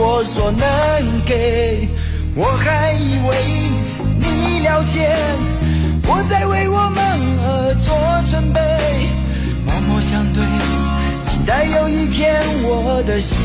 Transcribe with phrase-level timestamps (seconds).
[0.00, 0.62] 我所能
[1.24, 1.88] 给。
[2.36, 3.34] 我还以为
[4.20, 5.10] 你了解
[6.06, 6.98] 我在为我们
[7.42, 7.88] 而做
[8.30, 8.60] 准备，
[9.66, 10.44] 默默相对，
[11.26, 13.36] 期待有一天我的心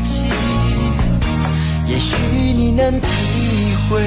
[0.00, 0.24] 情，
[1.88, 2.14] 也许
[2.54, 3.06] 你能体
[3.90, 3.98] 会。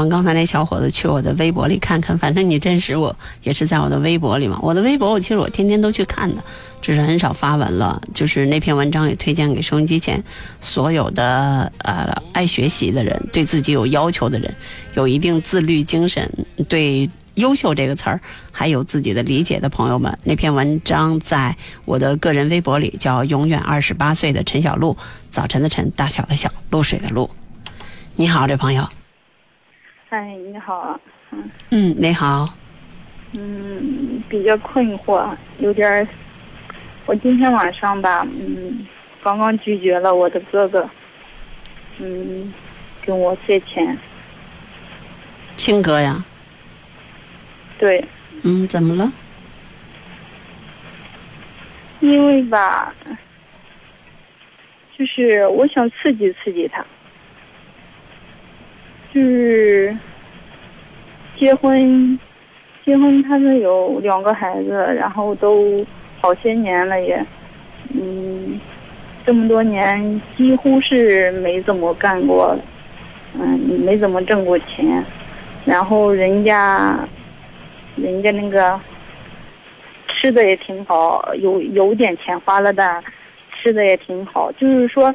[0.00, 4.58] 望刚才那小伙子去我的微博里看看，反正你认识我也是在我的微博里嘛。
[4.62, 6.42] 我的微博我其实我天天都去看的，
[6.80, 8.00] 只是很少发文了。
[8.14, 10.22] 就是那篇文章也推荐给收音机前
[10.60, 14.52] 所有的呃爱学习的人，对自己有要求的人，
[14.94, 16.28] 有一定自律精神，
[16.66, 18.18] 对“优秀”这个词儿
[18.50, 20.18] 还有自己的理解的朋友们。
[20.24, 24.96] 那篇文章在我的个人微博里叫“永远二十八岁的陈小璐”，
[25.30, 27.28] 早晨的晨，大小的小，露水的露。
[28.16, 28.88] 你好，这朋友。
[30.12, 30.98] 嗨，你好，
[31.30, 32.52] 嗯，嗯，你好，
[33.38, 35.24] 嗯，比较困惑，
[35.60, 36.08] 有点儿，
[37.06, 38.84] 我今天晚上吧，嗯，
[39.22, 40.90] 刚刚拒绝了我的哥哥，
[42.00, 42.52] 嗯，
[43.06, 43.96] 跟我借钱，
[45.54, 46.24] 亲哥呀，
[47.78, 48.04] 对，
[48.42, 49.12] 嗯，怎么了？
[52.00, 52.92] 因为吧，
[54.98, 56.84] 就是我想刺激刺激他。
[59.12, 59.96] 就是
[61.36, 62.18] 结婚，
[62.84, 65.76] 结婚他们有两个孩子，然后都
[66.20, 67.20] 好些年了也，
[67.92, 68.60] 嗯，
[69.26, 72.56] 这么多年几乎是没怎么干过，
[73.34, 75.04] 嗯，没怎么挣过钱，
[75.64, 76.96] 然后人家，
[77.96, 78.78] 人家那个
[80.08, 83.02] 吃的也挺好，有有点钱花了的，
[83.60, 85.12] 吃的也挺好，就是说。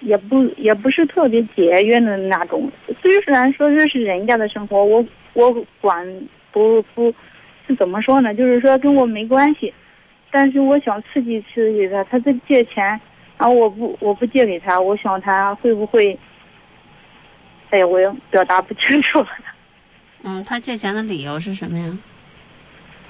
[0.00, 2.70] 也不也不是特别节约的那种，
[3.02, 5.04] 虽然说这是人家的生活，我
[5.34, 6.06] 我管
[6.52, 7.12] 不不，
[7.66, 8.34] 是怎么说呢？
[8.34, 9.72] 就是说跟我没关系，
[10.30, 12.84] 但是我想刺激刺激他，他在借钱，
[13.38, 16.18] 然后我不我不借给他，我想他会不会？
[17.70, 19.28] 哎呀，我也表达不清楚了。
[20.22, 21.98] 嗯，他借钱的理由是什么呀？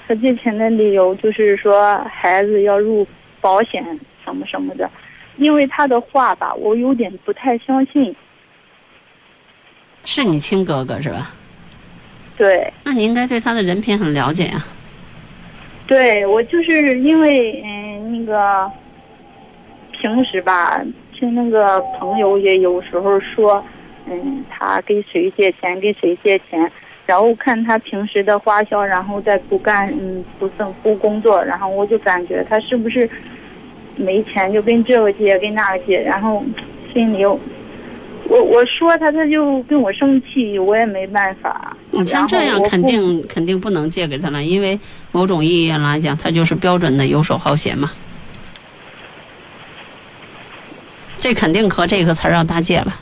[0.09, 3.07] 他借钱的理由就是说孩子要入
[3.41, 3.85] 保险
[4.25, 4.91] 什么什么的。
[5.37, 8.15] 因为他的话吧，我有点不太相信。
[10.05, 11.35] 是你亲哥哥是吧？
[12.37, 12.73] 对。
[12.85, 14.65] 那你应该对他的人品很了解呀。
[15.87, 18.71] 对，我就是因为嗯那个
[19.93, 20.81] 平时吧，
[21.15, 23.65] 听那个朋友也有时候说，
[24.07, 26.71] 嗯，他给谁借钱给谁借钱，
[27.07, 33.09] 然后看他平时的花销，然后再不干嗯不挣不工作，然后我就感觉他是不是。
[33.97, 36.45] 没钱就跟这个借，跟那个借，然后
[36.93, 37.39] 心里又，
[38.29, 41.77] 我我说他，他就跟我生气，我也没办法。
[41.91, 44.79] 你像这样肯定肯定不能借给他了，因为
[45.13, 47.91] 某种意义上来讲，他就是标准的游手好闲嘛。
[51.19, 52.95] 这肯定和这个词儿要搭界了，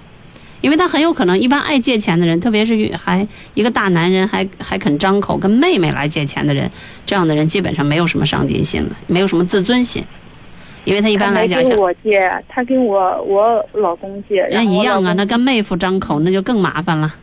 [0.61, 6.71] 因为他很有可能，一般爱借钱的人，特别是还一个大男人还还肯张口跟妹妹来借钱的人，
[7.05, 10.03] 这样的人基本上没有什么上进心了，没有什么自尊心。
[10.84, 17.14] 因为他一般来讲，他跟我借，他跟我我老公借，那一样啊，那跟妹夫张口那就更麻烦了。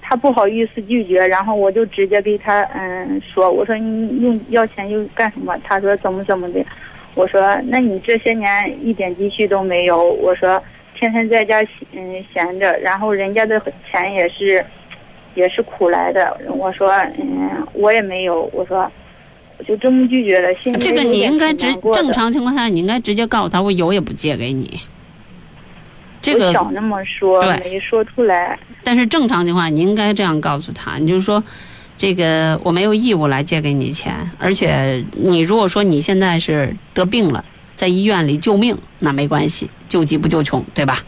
[0.00, 5.56] 他不好意思拒绝，然后我就直接给他嗯说，我说你用要钱又干什么？
[5.64, 6.64] 他说怎么怎么的，
[7.14, 8.48] 我说那你这些年
[8.86, 10.62] 一点积蓄都没有，我说
[10.94, 11.60] 天天在家
[11.92, 13.60] 嗯闲着，然后人家的
[13.90, 14.64] 钱也是
[15.34, 18.88] 也是苦来的，我说嗯我也没有，我说。
[19.62, 24.80] 就这么拒绝了，现在这个你应该直正常情况下，你应该直接告诉他，我有也不借给你。
[26.20, 28.58] 这个想那么说，没说出来。
[28.82, 31.42] 但是正常情况，你应该这样告诉他，你就是说，
[31.96, 37.44] 这个我没有义务来借给你钱，而且你如果说你现在是得病了。
[37.74, 41.02] 在医院里救命，那没关系，救急不救穷，对吧？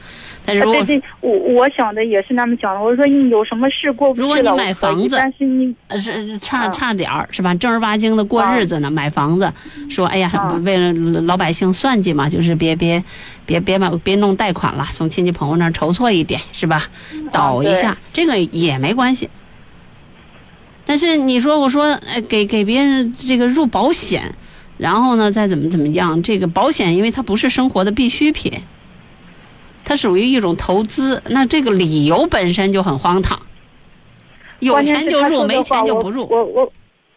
[0.46, 2.80] 但是如果对对，我我想的也是那么想的。
[2.82, 7.54] 我说你有什么事过不去了，如果你买房子但是你呃是是差啊差点儿是吧？
[7.54, 9.50] 正儿八经的过日子呢，买房子，
[9.88, 10.92] 说哎呀啊，为了
[11.22, 13.02] 老百姓算计嘛，就是别别
[13.46, 16.88] 别别买别弄贷款了，从亲戚朋友那儿筹措一点是吧？
[17.32, 19.30] 倒一下，这个也没关系。
[20.84, 24.34] 但是你说我说哎给给别人这个入保险，
[24.76, 28.52] 然后呢再怎么怎么样，这个保险因为它不是生活的必需品，
[29.84, 33.38] 它属于一种投资，那这个理由本身就很荒唐。
[34.60, 36.26] 有钱就入，没钱就不入。
[36.30, 36.72] 我我，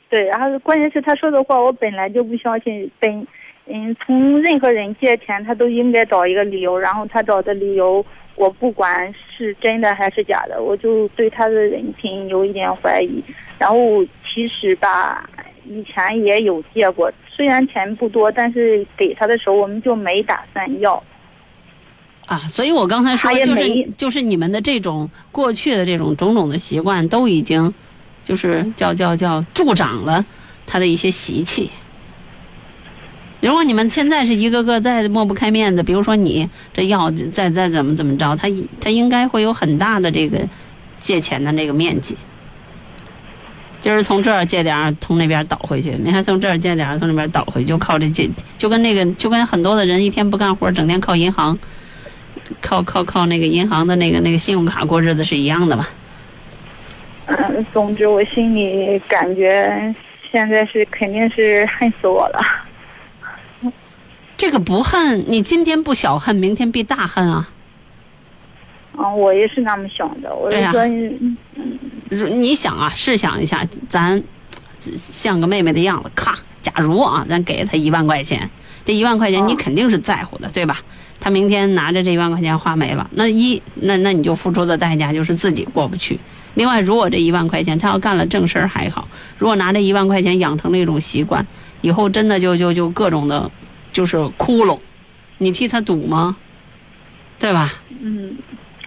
[0.09, 2.91] 对，然后关键是他说的话，我本来就不相信。
[2.99, 3.25] 本
[3.67, 8.05] 嗯，从任何人借钱，他都应该找一个理由，然后他找的理由，
[8.35, 13.23] 我不管是真的还是假的，我就对他的人品有一点怀疑。
[13.57, 13.77] 然后
[14.25, 15.29] 其实吧，
[15.65, 21.01] 以前也有借过，虽然钱不多，但是给他的时候我们就没打算要。
[22.27, 27.73] 啊，所以我刚才说就是没就是你们的这种过去的这种种种的习惯，都已经
[28.23, 30.23] 就是叫叫叫助长了
[30.67, 31.71] 他的一些习气。
[33.39, 38.49] 如果你们现在是一个个再抹不开面子，比如说你这要再再怎么怎么着，他
[38.81, 40.39] 他应该会有很大的这个
[40.99, 42.17] 借钱的那个面积。
[43.79, 51.57] 今儿从这儿借点儿，从那边倒回去；明天从这儿借点儿，从那边倒回去，就靠这借，就跟那个就跟很多的人一天不干活，整天靠银行，
[52.61, 55.89] 靠靠靠那个银行的那个那个信用卡过日子是一样的吧？
[57.25, 59.93] 嗯，总之我心里感觉
[60.31, 62.41] 现在是肯定是恨死我了。
[64.37, 67.49] 这个不恨，你今天不小恨，明天必大恨啊！
[68.97, 70.33] 嗯，我也是那么想的。
[70.33, 71.37] 我说，嗯
[72.09, 74.23] 如你想啊，试想一下，咱
[74.79, 78.49] 像个妹妹的样子，咔，假如啊，咱给他一万块钱，
[78.87, 80.79] 这一万块钱你嗯肯定是在乎的，对吧？
[81.19, 86.17] 他明天拿着这一万块钱花没了，那一那那你就付出的代价就是自己过不去。
[86.53, 89.05] 另外，如果这一万块钱他要干了正事儿还好，
[89.37, 91.45] 如果拿这一万块钱养成了一种习惯，
[91.81, 93.51] 以后真的就就就各种的，
[93.91, 94.79] 就是窟窿，
[95.39, 96.37] 你替他堵吗？
[97.37, 97.73] 对吧？
[98.01, 98.37] 嗯，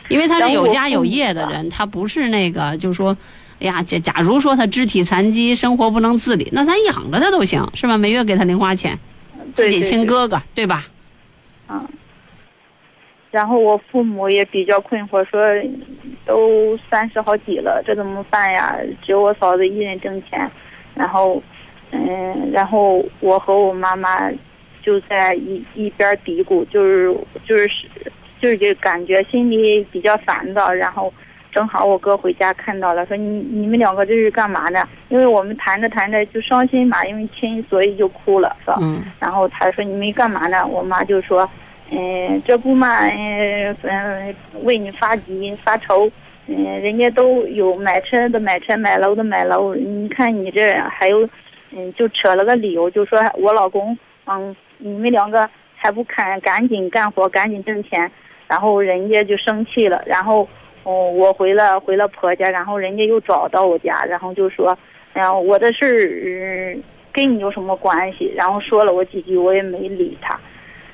[0.08, 3.14] 因为他是有家有业的人，他不是那个，就说，
[3.60, 7.98] 哎呀，假假如说他肢体残疾，生活不能自理，那咱养着他都行，是吧？
[7.98, 8.98] 每月给他零花钱，
[9.54, 10.86] 自己亲哥哥，对吧？
[11.68, 11.88] 嗯。
[13.30, 15.40] 然后我父母也比较困惑，说
[16.26, 18.76] 都三十好几了，这怎么办呀？
[19.02, 20.50] 只有我嫂子一人挣钱，
[20.96, 21.40] 然后，
[21.92, 24.28] 嗯，然后我和我妈妈
[24.82, 27.70] 就在一一边嘀咕，就是就是
[28.40, 31.12] 就是就感觉心里比较烦躁，然后
[31.52, 34.88] 正好我哥回家看到了，说你你们两个这是干嘛呢？
[35.08, 38.78] 因为我们谈着谈着就伤心嘛，因为亲，所以就哭了，是吧？
[38.80, 40.66] 嗯然后他说你们干嘛呢？
[40.66, 41.48] 我妈就说，
[41.90, 46.10] 嗯、这不嘛，嗯、嗯，为你发急发愁，
[46.46, 51.28] 嗯、人家都有买车的买车，买楼的买楼，你看你这还有，
[51.72, 58.10] 嗯，就扯了个理由，就说我老公，嗯，你们两个还不肯赶紧干活，赶紧挣钱，
[58.46, 60.48] 然后人家就生气了，然后，
[60.84, 64.76] 哦，我回了回了婆家，然后人家又找到我家，然后就说，
[65.12, 66.76] 然后我的事儿。
[66.76, 66.82] 嗯
[67.12, 68.32] 跟你有什么关系？
[68.36, 70.38] 然后说了我几句，我也没理他。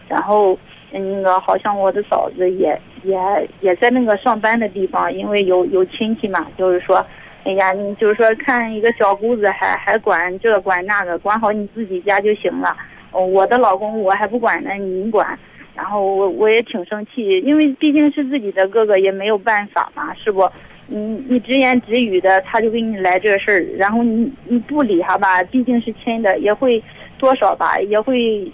[0.09, 0.59] 然后
[0.91, 3.15] 那个好像我的嫂子也也
[3.61, 7.05] 也在那个上班的地方，因为有有亲戚嘛，就是说，
[7.45, 12.75] 哎呀，你就是说看一个小姑子还还管这管那个，管好你自己家就行了。
[13.11, 15.39] 哦，我的老公我还不管呢，你管。
[15.77, 20.49] 然后我我也挺生气，因为毕竟是自己的哥哥，也没有办法嘛，是不？
[20.89, 20.97] 你
[21.29, 26.83] 你直言直语的，他就给你来这事儿，然后你你不理他吧，毕竟是亲的，也会
[27.19, 28.51] 多少吧，也会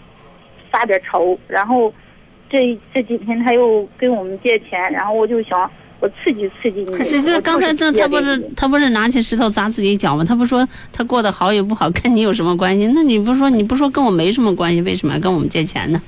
[0.71, 1.38] 发点愁。
[1.47, 1.93] 然后
[2.50, 6.87] 这这几天他又跟我们借钱，然后我就想，我刺激刺激你。
[6.87, 10.25] 可是这刚才这他不是他不是拿起石头砸自己脚吗？
[10.25, 12.91] 他不说他过得好与不好跟你有什么关系？
[12.95, 16.00] 那你不说你不说跟我没什么关系，为什么要跟我们借钱呢？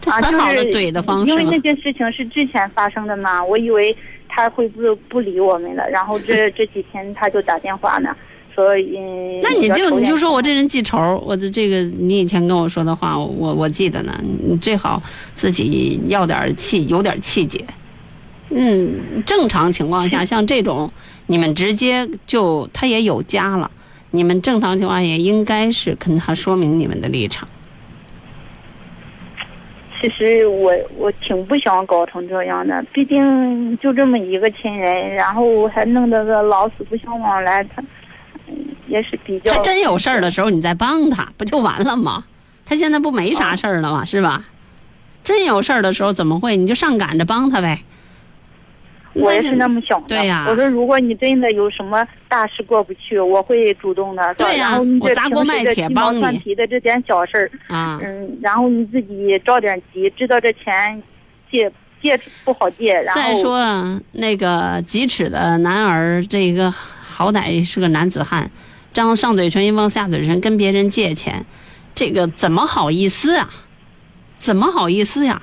[0.00, 1.58] 这啊，很好的怼的方式嘛因为那。
[1.60, 3.94] 件事情是之前发生的嘛，我以为
[4.28, 8.14] 他会不不理我们了，然后这这几天他就打电话呢，
[8.54, 9.40] 说嗯。
[9.42, 14.18] 那你就你就说我这人记仇，我的这个你以前跟我说的话，我我记得呢。
[14.46, 15.02] 你最好
[15.34, 17.62] 自己要点气，有点气节。
[18.50, 20.90] 嗯，正常情况下，像这种
[21.26, 23.70] 你们直接就他也有家了，
[24.12, 27.46] 你们正常情况也应该是跟他说明你们的立场。
[30.00, 37.82] 其实我我挺不想搞成这样的，毕竟就这么一个亲人，然后还弄得个老死不相往来，他
[38.46, 38.54] 嗯
[38.86, 39.52] 也是比较。
[39.52, 42.24] 他真有事儿的时候，你再帮他，不就完了吗？
[42.64, 44.04] 他现在不没啥事儿了吗？
[44.04, 44.44] 是吧？
[45.24, 46.56] 真有事儿的时候怎么会？
[46.56, 47.80] 你就上赶着帮他呗。
[49.20, 50.08] 我也是那么想的。
[50.08, 54.34] 对呀我说如果你真的有什么大事过不去，我会主动的。
[54.34, 61.02] 对呀我砸锅卖铁帮你蒜皮的这点小事儿，啊，嗯，然后你自己着点急，知道这钱
[61.50, 61.70] 借
[62.02, 68.50] 借不好借，然后再说那个几尺的男儿，这个好歹是个男子汉，
[68.92, 71.44] 张上嘴唇一望下嘴唇，跟别人借钱，
[71.94, 73.48] 这个怎么好意思啊？
[74.38, 75.42] 怎么好意思呀？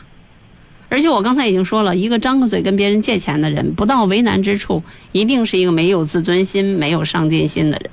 [0.87, 7.89] 而且我刚才已经说了，一个张个嘴跟别人借钱的人，不到为难之处，一定是一个没有自尊心、没有上进心的人。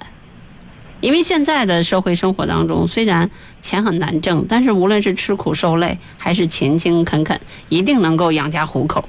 [1.01, 3.29] 因为现在的社会生活当中，虽然
[3.61, 9.09] 钱很难挣，但是无论是吃苦受累，还是勤勤恳恳，一定能够养家糊口。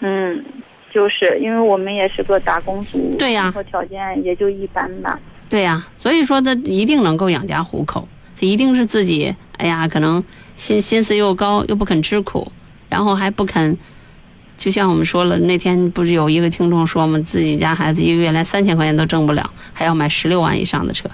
[0.00, 0.44] 嗯，
[0.94, 5.18] 就是因为我们也是个打工族，对呀生活条件也就一般吧。
[5.50, 8.06] 对呀、所以说他一定能够养家糊口，
[8.40, 10.22] 他一定是自己，哎呀，可能
[10.58, 12.52] 心心思又高，又不肯吃苦，
[12.90, 13.78] 然后还不肯，
[14.58, 21.08] 就像我们说了，那天不是有一个听众说嘛，自己家孩子一个月连三千块钱都挣不了，还要买十六万以上的车，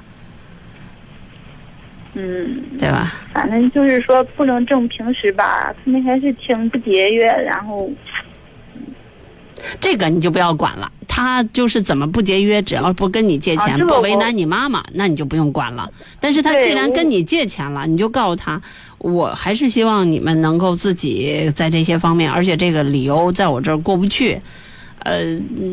[2.14, 3.12] 嗯，对吧？
[3.34, 7.90] 反正就是说不能挣平时吧，他们还是挺不节约，然后
[9.80, 15.90] 这个你就不要管了，他就是怎么不节约，只要不跟你借钱，不为难你妈妈，那你就不用管了。
[16.21, 18.61] 但是他既然跟你借钱了，你就告诉他，
[18.99, 24.40] 我还是希望你们能够自己在这些方面，而且这个理由在我这儿过不去。
[25.00, 25.23] 呃，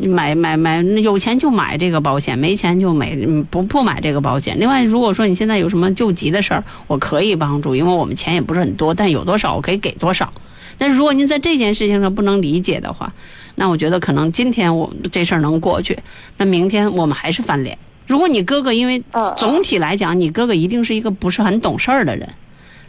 [0.06, 4.60] 买买买，有钱就买这个保险，没钱就没嗯不不买这个保险。
[4.60, 10.30] 另外，如果说你现在有什么救急的事儿，我可以帮助，因为我们钱也不是很多，但有多少我可以给多少。
[10.76, 13.10] 但是如果您在这件事情上不能理解的话，
[13.54, 15.98] 那我觉得可能今天我这事儿能过去，
[16.36, 17.76] 那明天我们还是翻脸。
[18.06, 22.28] 如果你哥哥，因为呃总体来讲，你哥哥一定是一个不是很懂事儿的人。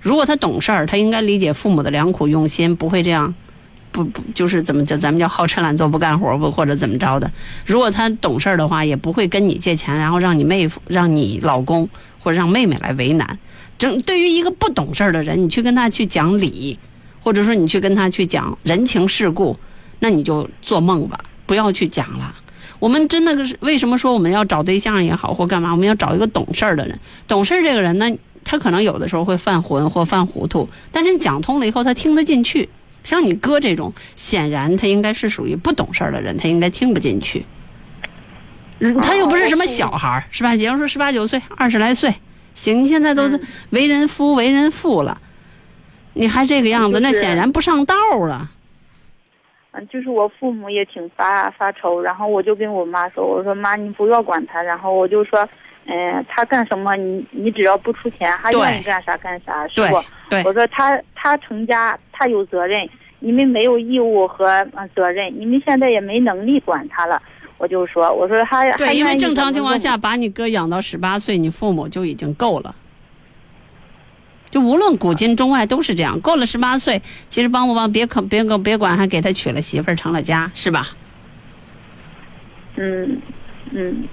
[0.02, 3.34] 如果他懂事儿，他应该理解父母的良苦用心，不会这样，
[3.92, 7.32] 不不就是怎么叫咱们叫好吃懒做不干活不或者怎么着的。
[7.66, 11.88] 如果他懂事儿的话，也不会跟你借钱，然后让你妹夫、让你老公
[12.20, 13.38] 或者让妹妹来为难。
[13.78, 16.78] 整对于一个不懂事儿的人，你去跟他去讲理，
[17.22, 19.58] 或者说你去跟他去讲人情世故，
[20.00, 22.36] 那你就做梦吧，不要去讲了。
[22.80, 27.00] 我们真的是为什么说我们要找对象也好或干嘛，我们要找一个懂事儿的人。
[27.28, 28.12] 懂事儿这个人呢，
[28.44, 32.68] 他可能有的时候会犯浑或犯糊涂，但是你讲通了以后，他听得进去。
[33.06, 37.46] 像你哥这种，显然他应该是属于不懂事儿的人，他应该听不进去。
[38.80, 40.56] 嗯他又不是什么小孩儿，是吧？
[40.58, 42.14] 比方说十八九岁、二十来岁，
[42.54, 45.22] 行，现在都嗯为人夫、为人父了，
[46.14, 48.50] 你还这个样子，那显然不上道儿了。
[49.76, 55.48] 嗯，就是我父母也挺发发愁，然后我就跟我妈说，我说妈你不要管他，然后我就说，
[55.86, 59.96] 嗯、他干什么你你只要不出钱，他愿意干啥干啥，是不？
[60.46, 62.88] 我说他他成家他有责任，
[63.20, 67.22] 你们没有义务和呃责任，你们现在也没能力管他了。
[67.58, 72.76] 我就说，我说他还对，因为正常情况下，把你哥养到十八岁，你父母就已经够了。
[74.54, 80.90] 就无论古今中外都是这样，过了十八岁，其实帮不帮别可别个别管，还给他娶了媳妇儿，成了家，是吧？
[82.76, 83.20] 嗯
[83.72, 84.04] 嗯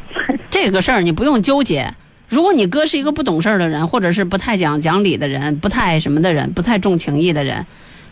[0.50, 1.94] 这个事儿你不用纠结。
[2.28, 7.64] 如果你哥是一个不懂事儿的人，或者是不太讲讲理的人，不太什么的人，不太重情义的人，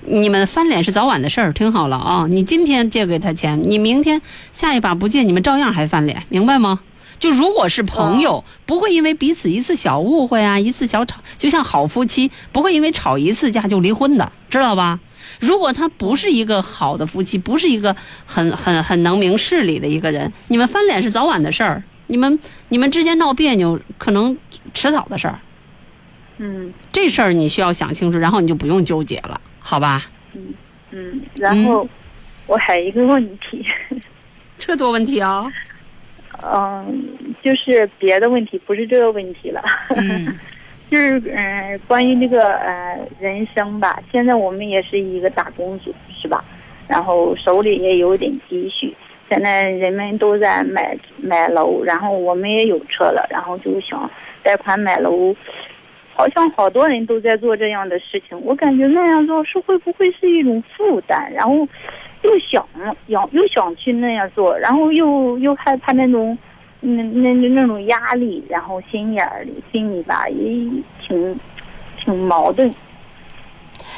[0.06, 1.52] 你们翻脸是早晚的事儿。
[1.52, 4.22] 听好了啊，你今天借给他钱，你明天
[4.52, 6.80] 下一把不借，你们照样还翻脸，明白吗？
[7.24, 15.00] 就如果是朋友，不会因为彼此一次小误会啊，一次小吵，就像好夫妻，不会因为吵一次架就离婚的，知道吧？
[15.40, 21.82] 如果他不是一个好的夫妻，不是一个很很很能明事理的一个人，你们翻脸是早晚的事儿。
[22.08, 22.38] 你们
[22.68, 24.36] 你们之间闹别扭，可能
[24.74, 25.40] 迟早的事儿。
[26.36, 30.04] 嗯这事儿你需要想清楚，然后你就不用纠结了，好吧？
[30.34, 30.52] 嗯
[30.90, 31.88] 嗯，然后
[32.46, 33.64] 我还有一个问题，
[34.58, 35.50] 这多问题啊！
[36.42, 39.62] 嗯，就是别的问题，不是这个问题了。
[39.96, 40.38] 嗯
[40.90, 46.44] 就是嗯，关于那个呃人生吧，现在我们也是一个打工族，是吧？
[46.86, 48.94] 然后手里也有点积蓄，
[49.28, 54.08] 现在人们都在买买楼，然后我们也有车了，然后就想
[54.42, 55.34] 贷款买楼，
[56.14, 61.32] 好像好多人都在做这样的事情，我感觉那样做是会不会是一种负担？
[61.32, 61.66] 然后
[62.24, 62.66] 又想
[63.08, 66.36] 想又想去那样做，然后又又害怕那种。
[66.86, 70.68] 那那那种压力，然后心眼儿里心里吧也
[71.00, 71.40] 挺
[71.98, 72.70] 挺矛盾。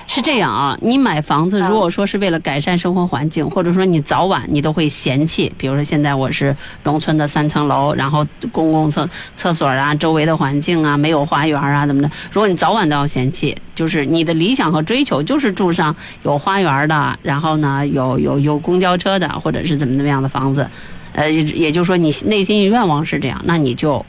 [0.08, 12.10] 是这样啊，你买房子，嗯如果说是为了改善生活环境，或者说你早晚你都会嫌弃，比如说现在我是农村的三层楼，然后公共厕厕所啊，周围的环境啊，没有花园啊，怎么的？
[12.30, 20.68] 如果你早晚都要嫌弃，就是你的理想和追求就是住上有花园的，然后呢有有有公交车的，或者是怎么怎么样的房子，
[21.14, 24.06] 呃，也也就是说你内心愿望是这样，那你就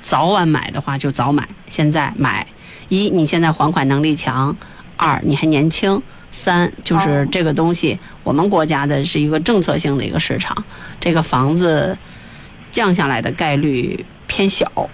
[0.00, 2.46] 早晚买的话就早买，现在买。
[2.90, 4.54] 一，你现在还款能力强；
[4.96, 10.64] 二，你还年轻；三，就是哦这个东西，我们国家的是一个政策性的一个市场，
[11.00, 11.96] 这个房子
[12.70, 14.90] 降下来的概率偏小，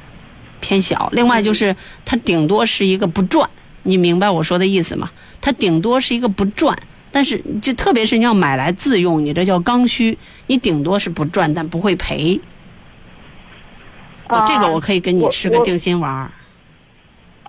[0.60, 1.08] 偏小。
[1.12, 3.48] 另外就是它顶多是一个不赚，
[3.82, 5.10] 你明白我说的意思吗？
[5.40, 6.76] 它顶多是一个不赚。
[7.12, 10.16] 但是，就特别是你要买来自用，你这叫刚需，
[10.46, 12.40] 你顶多是不赚，但不会赔。
[14.28, 16.30] 哦，这个我可以跟你我我吃个定心丸儿。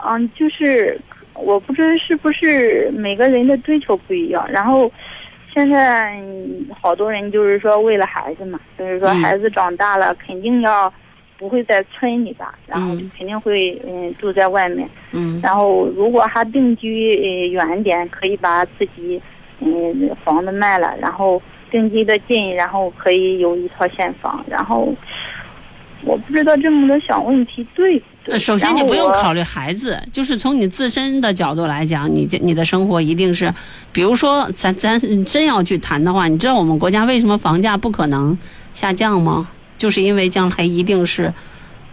[0.04, 1.00] 嗯，就是
[1.36, 4.92] 我不知是不是每个人的追求不一样，然后
[5.54, 9.16] 现在嗯好多人就是说为了孩子嘛，就是说嗯。
[9.22, 10.92] 孩子长大了肯定要
[11.38, 13.12] 不会在村里吧，然后嗯。
[13.18, 15.40] 肯定会嗯住在外面，嗯。
[15.42, 19.22] 然后如果他定居呃远点，可以把自己
[19.60, 24.94] 嗯房子卖了，然后定居的近，然后可以有一套现房，然后
[26.04, 28.34] 我不知道这么多小问题对不对？
[28.34, 33.54] 呃，首先你不用考虑孩子，就是从你自身的角度来讲，你这你的生活一定是，
[33.92, 38.38] 比如说咱咱真要去谈的话，你知道我们国家为什么房价不可能
[38.74, 39.50] 下降吗？
[39.78, 41.34] 就是因为将来一定是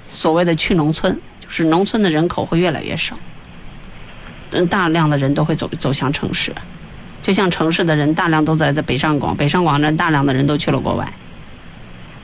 [0.02, 3.16] 所谓的去农村，就是农村的人口会越来越少，
[4.50, 6.52] 嗯，大量的人都会走走向城市，
[7.22, 11.12] 就像城市的人大量都在在北上广，北上广人大量的人都去了国外，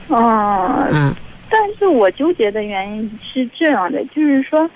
[0.09, 1.17] 嗯，嗯
[1.51, 4.69] 但是我纠结的原因是这样的，就是说，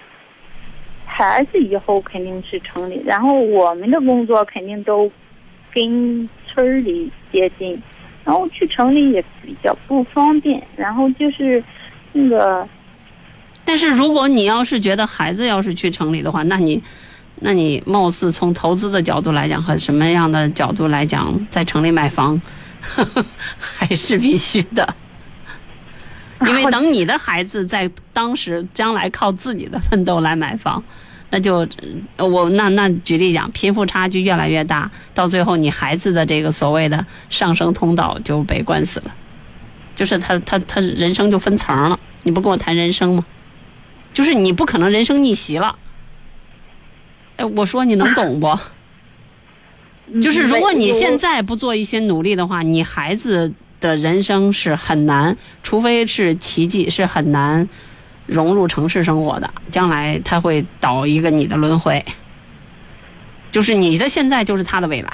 [1.04, 5.10] 孩子以后肯定是城里，然后我们的工作肯定都
[5.72, 7.80] 跟村里接近，
[8.24, 11.62] 然后去城里也比较不方便，然后就是
[12.12, 12.68] 那个，
[13.64, 16.80] 但是如果你要是觉得孩子要是去城里的话，那你，
[17.40, 22.40] 那你貌似从投资的角度来讲和什么样的角度来讲，在城里买房，
[22.80, 23.24] 呵 呵
[23.58, 24.94] 还是必须的。
[26.46, 30.82] 因为等你的孩子在当时将来靠自己的奋斗来买房，
[31.30, 31.66] 那就
[32.16, 39.14] 呃我那那举例讲，贫富差距越来越大，到最后你孩子的这个所谓的上升通道就被关死了，
[39.96, 41.98] 就是他他他人生就分层了。
[42.22, 43.24] 你不跟我谈人生吗？
[44.14, 45.76] 就是你不可能人生逆袭了。
[47.36, 48.58] 哎，我说你能懂不？
[50.22, 57.68] 就是如果你现在在不做一些努力的话，你孩子的人生是很难，除非是奇迹，是很难
[58.26, 59.50] 融入城市生活的。
[59.70, 62.04] 将来他会倒一个你的轮回，
[63.50, 65.10] 就是你的现在就是他的未来，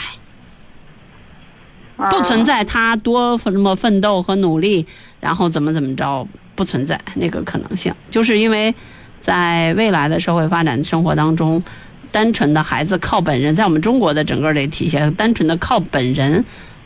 [2.10, 2.64] 不存在。
[2.64, 4.86] 他多什么奋斗和努力，
[5.20, 8.74] 然后怎么怎么着，不存在那个可能性，就是因为
[9.20, 11.62] 在未来的社会发展生活当中。
[12.10, 16.44] 单纯的孩子靠本人，在我们中国的整个这体系，单纯的靠本人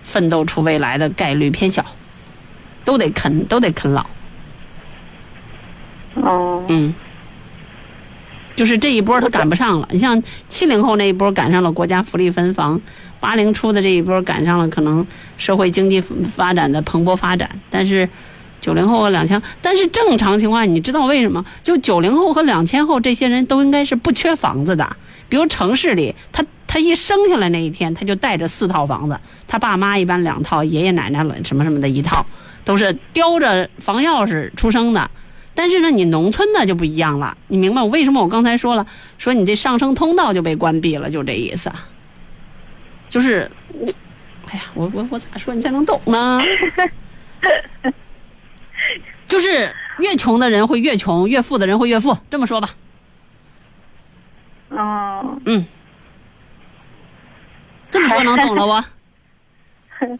[0.09, 1.85] 奋斗出未来的概率偏小，
[2.83, 4.07] 都得啃，都得啃老。
[6.14, 6.94] 哦，嗯，
[8.57, 9.88] 就是这一波他赶不上了。
[9.92, 12.81] 你像七零后那一波赶上了国家福利分房，
[13.21, 18.09] 八零初的这一波赶上了可能社会经济发展的蓬勃发展，但是
[18.62, 21.44] 九零后和两千，但是正常情况你知道为什么？
[21.62, 24.97] 就九零后和两千后这些人都应该是不缺房子的。
[25.29, 32.25] 比如城市里，他他一生下来那一天，他就带着四套房子，他爸妈一般两套，爷爷奶奶了什么什么的一套，
[32.65, 35.11] 都是叼着房钥匙出生的。
[35.55, 41.73] 但是呢，你农村的就不一样了，你明白我为什么我刚才说了，说你这上升通道就被关闭了，就这意思。
[43.09, 43.51] 就是，
[44.47, 46.41] 哎呀，我我我咋说你才能懂呢？
[49.27, 52.71] 就是越穷的人会越穷，越富的人会越富，这么说吧。
[54.71, 55.67] 嗯，嗯，
[58.09, 58.85] 这么说能懂了
[59.99, 60.18] 不？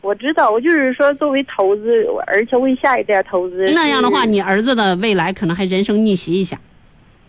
[0.00, 3.70] 我知道，我就是说作为投资，而且为下一代投资。
[3.72, 6.58] 那样的话，你儿子的未来可能还人生逆袭一下。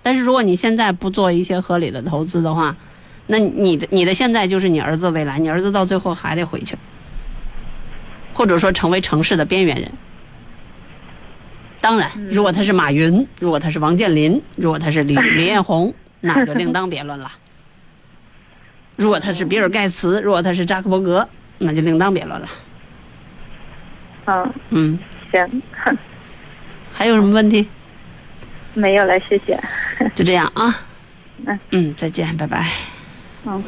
[0.02, 2.76] 但是如果你现在不做一些合理的投资的话，
[3.28, 6.76] 那你的你的现在就是你儿子未来，你儿子到最后还得回去，
[8.34, 9.92] 或者说成为城市的边缘人。
[11.80, 17.32] 当然，如果他是马云，如果他是王健林，如果他是李 李彦宏，那就另当别论了。
[18.98, 21.26] 如果他是比尔盖茨，如果他是扎克伯格，
[21.60, 22.48] 那就另当别论了。
[24.26, 25.00] 嗯，嗯，
[25.32, 25.62] 行，
[26.92, 27.70] 还有什么问题？
[28.74, 29.58] 没有了，谢谢。
[30.14, 30.76] 就这样啊。
[31.46, 32.68] 嗯嗯，再见，拜拜。
[33.46, 33.64] 嗯。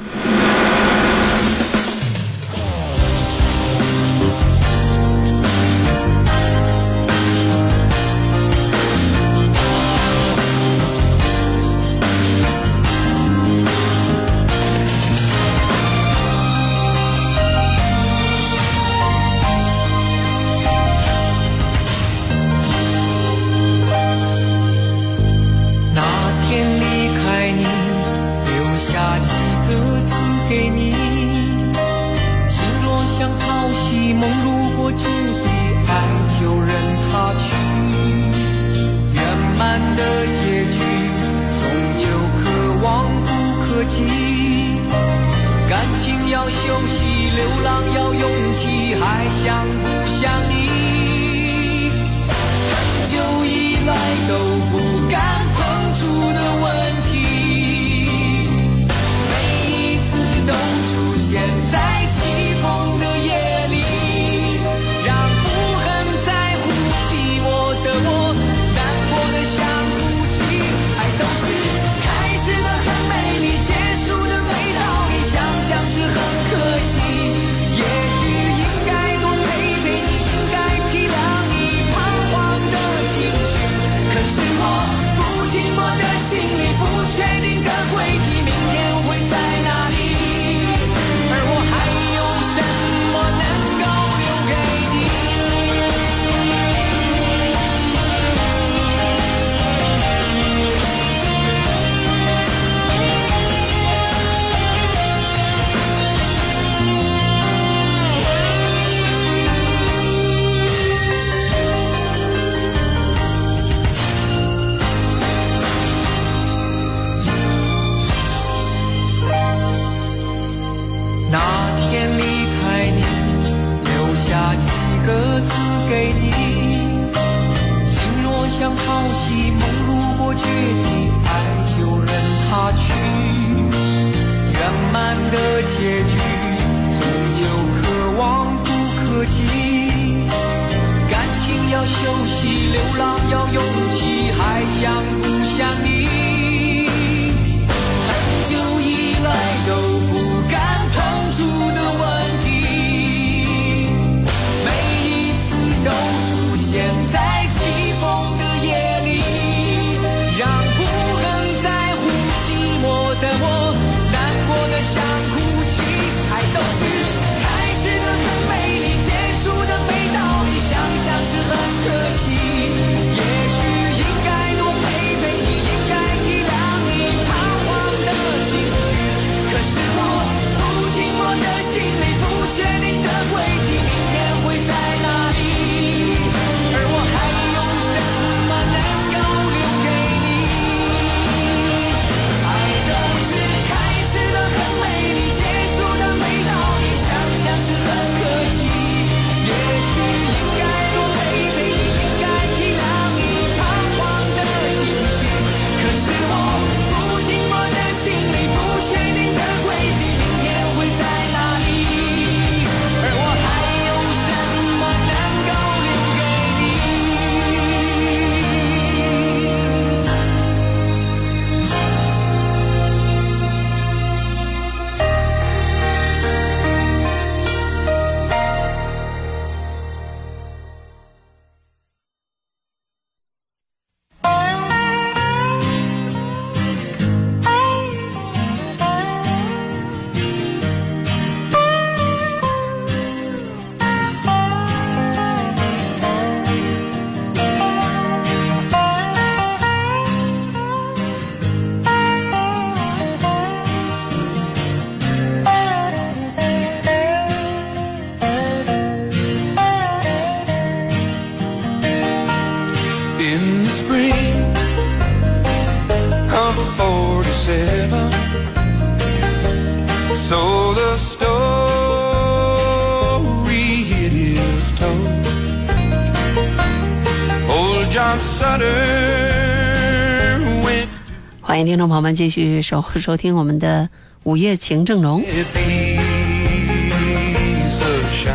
[281.79, 283.87] 众朋友们继续收收听我们的
[284.23, 285.23] 午夜情正浓。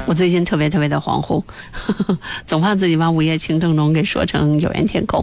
[0.07, 1.44] 我最近特别特别的恍惚，
[2.46, 5.22] 总怕自己把午夜情正浓给说成有缘天空，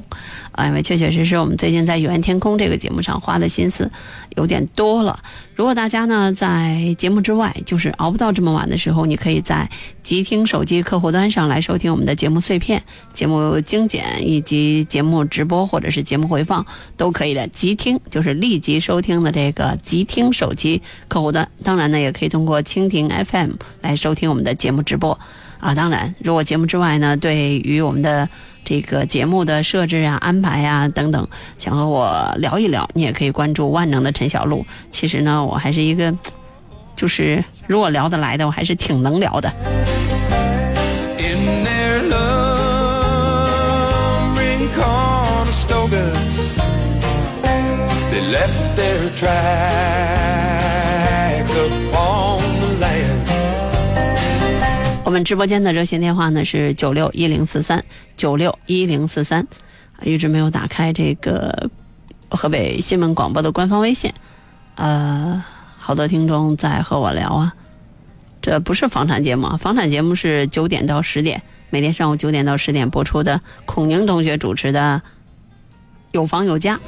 [0.52, 3.90] 啊，因为确确实实我们最近在有缘天空这个节目上花的心思
[4.38, 5.20] 有点多了。
[5.56, 9.68] 如果大家呢在节目之外，就是熬不到这么晚的时候，你可以在
[10.04, 12.82] 即听手机客户端上来收听我们的节目碎片、
[13.14, 16.66] 节目精简以及节目直播或者是节目回放
[16.98, 17.48] 都可以的。
[17.50, 25.20] 即听就是立即收听的这个即听手机客户端，当然呢也可以通过蜻蜓 FM 来收听我们的节目直播
[25.60, 25.76] 啊。
[25.76, 28.28] 当然，如果节目之外呢，对于我们的
[28.66, 34.66] 这个节目的设置啊、安排啊等等，想和我聊一聊，你也可以关注万能的陈小璐。
[34.92, 36.16] 其实呢，我还是一个，
[36.96, 39.52] 就是如果聊得来的，我还是挺能聊的。
[55.04, 57.84] 我们直播间的热线电话呢是九六一零四三
[58.16, 59.46] 九六一零四三，
[60.04, 61.70] 一直没有打开这个
[62.30, 64.10] 河北新闻广播的官方微信，
[64.76, 65.44] 呃，
[65.84, 67.54] 好多听众在和我聊啊，
[68.40, 71.42] 这不是房产节目啊，房产节目是九点到十点，
[71.72, 75.02] 每天上午九点到十点播出的，孔宁同学主持的
[76.12, 76.80] 《有房有家》。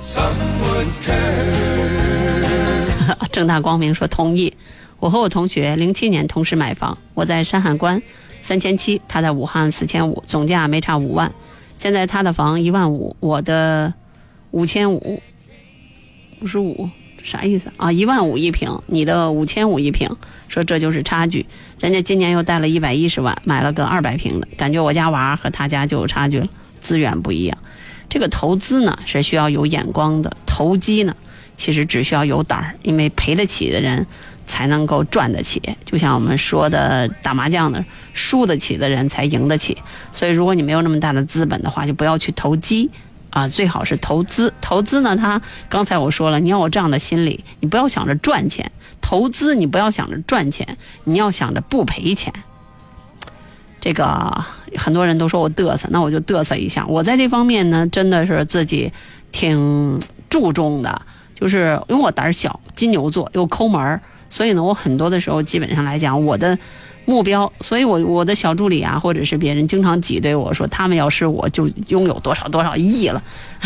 [3.34, 4.54] 正大光明说同意。
[5.00, 8.00] 我和我同学零七年同时买房，我在山海关
[8.44, 11.34] 三千七，他在武汉四千五，总价没差五万。
[11.80, 13.92] 现在他的房一万五，我的
[14.52, 15.20] 五千五，
[16.42, 16.88] 五十五，
[17.24, 17.92] 啥意思啊？
[17.92, 20.10] 一万五一平，你的五千五一平，
[20.50, 21.46] 说这就是差距。
[21.80, 26.48] 人家今年又贷了一百一十万买了个二百平的，感觉我家娃和他家就有差距了，
[26.82, 27.58] 资源不一样。
[28.10, 31.16] 这个投资呢是需要有眼光的，投机呢
[31.56, 34.06] 其实只需要有胆儿，因为赔得起的人
[34.46, 35.62] 才能够赚得起。
[35.86, 37.84] 就像我们说的打麻将的，
[38.14, 39.78] 输得起的人才赢得起。
[40.12, 42.90] 所以如果你没有那么大的资本的话，就不要去投机。
[43.34, 44.54] 啊，最好是投资。
[44.62, 48.72] 投资呢，它刚才我说了，你要有这样的心理，你不要想着赚钱。
[49.02, 52.32] 投资你不要想着赚钱，你要想着不赔钱。
[53.82, 54.46] 这个
[54.78, 56.86] 很多人都说我嘚瑟，那我就嘚瑟一下。
[56.88, 58.94] 我在这方面呢，真的是自己
[59.32, 61.02] 挺注重的，
[61.34, 66.58] 就是因为我胆儿小，金牛座又抠门儿，所以呢，我很多的时候基本上来讲，我的
[67.06, 73.22] 目标，所以我我的小助理啊，或者是别人经常挤兑我说，他们要是我就拥有多少多少亿了。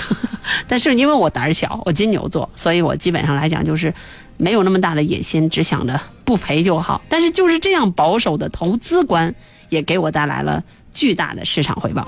[0.67, 3.93] 但是因为我胆小，我金牛座，所以我基本上来讲就是
[4.37, 7.01] 没有那么大的野心，只想着不赔就好。
[7.09, 9.33] 但是就是这样保守的投资观，
[9.69, 12.07] 也给我带来了巨大的市场回报。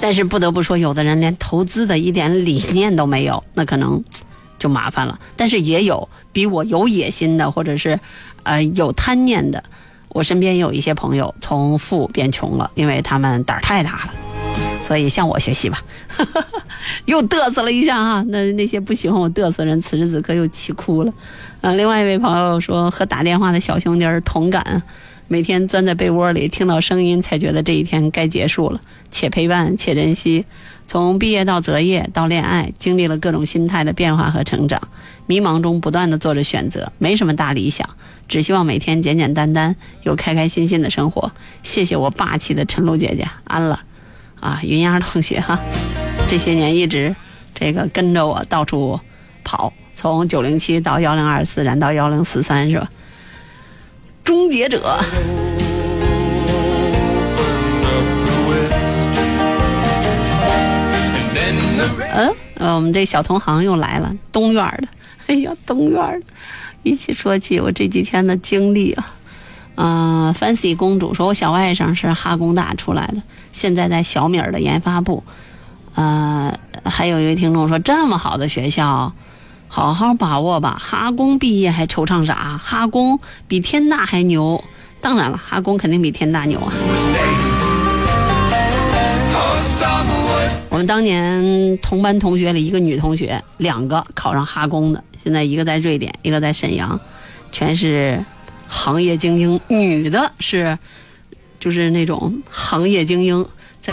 [0.00, 4.02] 但是不得不说，有的人连投资的一点理念都没有，那可能
[4.58, 5.18] 就麻烦了。
[5.36, 7.98] 但是也有比我有野心的，或者是
[8.42, 9.62] 呃有贪念的。
[10.08, 14.14] 我身边有一些朋友从富变穷了，因为他们胆儿太大了。
[14.82, 15.82] 所以向我学习吧，
[17.04, 18.24] 又嘚瑟了一下啊！
[18.28, 21.12] 那那些不喜欢我嘚瑟人，此时此刻又气哭了。
[21.60, 24.82] 呃，另外一位朋友说和打电话的小兄弟儿同感，
[25.30, 30.46] 每天钻在被窝里听到声音，才觉得这一天该结束了，且陪伴且珍惜。
[30.86, 34.80] 从毕业到择业到恋爱，经历了各种心态的变化和成长，
[35.26, 37.86] 迷茫中不断的做着选择，没什么大理想，
[38.26, 41.30] 只希望每天简简单单又开开心心的生活。
[41.62, 43.80] 谢谢我霸气的陈露姐姐，安了。
[44.40, 45.60] 啊，云丫同学哈，
[46.26, 47.14] 这些年一直
[47.54, 48.98] 这个跟着我到处
[49.44, 52.88] 跑，从九零七到幺零二四，然到幺零四三是吧？
[54.28, 54.82] 终结者，
[62.14, 64.88] 嗯，呃，我们这小同行又来了，东院的，
[65.28, 66.26] 哎呀，东院的，
[66.82, 69.14] 一起说起我这几天的经历啊。
[69.76, 75.24] 啊、f a n c y 公主说，我小外甥是哈工大出来的，现在在小米儿的研发部。
[75.94, 79.10] 呃，还有一位听众说，这么好的学校，
[79.68, 80.76] 好好把握吧。
[80.80, 82.58] 哈工毕业还惆怅啥？
[82.62, 84.62] 哈工比天大还牛。
[85.00, 86.72] 当然了，哈工肯定比天大牛啊。
[90.70, 96.98] 我们当年同班同学里一个女同学，两个考上哈工的，现在一个在瑞典，一个在沈阳，
[97.52, 98.24] 全是
[98.66, 99.60] 行业精英。
[99.68, 100.78] 女的是
[101.58, 103.44] 就是那种行业精英，
[103.80, 103.92] 在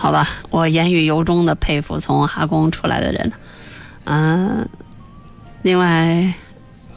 [0.00, 3.32] 好吧，我言语由衷的佩服从哈工出来的人。
[4.04, 4.68] 嗯、
[5.62, 6.32] 另外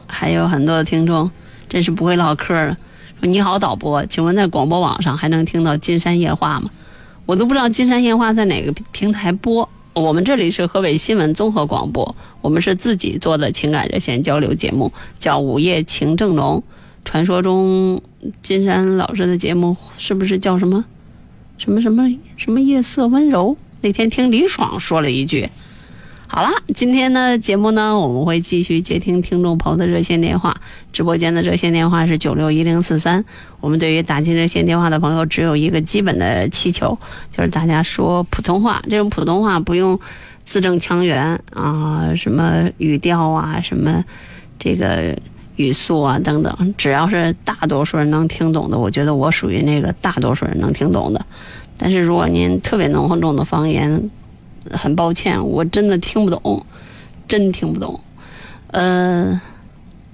[0.05, 1.31] 还有很多的听众
[1.67, 2.77] 真是不会唠嗑了。
[3.19, 6.69] 说你好，导播，请问在广播网上还能听到金山夜话吗？
[7.25, 9.67] 我都不知道《金山夜话》在哪个平台播。
[9.93, 16.63] 我们这里是河北新闻综合广播，我们是自己做的情感热线交流节目，叫《午夜情正浓》。
[17.03, 17.99] 传说中，
[18.43, 20.85] 金山老师的节目是不是叫什么？
[21.61, 23.55] 什么什么什么夜色温柔？
[23.81, 25.47] 那天听李爽说了一句。
[26.25, 30.59] 好了，今天的节目呢，我们会继续接听听众朋友的热线电话。
[30.91, 33.23] 直播间的热线电话是九六一零四三。
[33.59, 36.97] 我们对于打进热线电话的朋友，只有一个基本的祈求，
[37.29, 38.81] 就是大家说普通话。
[38.89, 39.99] 这种普通话不用
[40.43, 44.03] 字正腔圆啊，什么语调啊，什么
[44.57, 45.15] 这个
[45.61, 51.25] 语速啊等等，只要是大多数人能听懂的，我觉得我属于那个大多数人能听懂的。
[51.77, 54.09] 但是如果您特别浓重的方言，
[54.71, 56.65] 很抱歉，我真的听不懂，
[57.27, 57.99] 真听不懂。
[58.67, 59.39] 呃，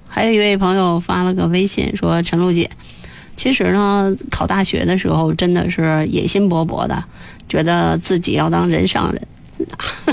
[0.06, 2.70] 还有一位朋友发了个微信说：“陈露姐，
[3.36, 7.04] 其实呢，考大学的时候真的是野心勃勃的，
[7.48, 9.26] 觉得自己要当人上人，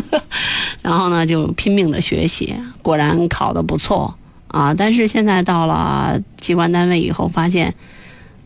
[0.84, 4.14] 然后呢就拼命的学习，果然考的不错
[4.48, 4.74] 啊。
[4.74, 7.74] 但是现在到了机关单位以后，发现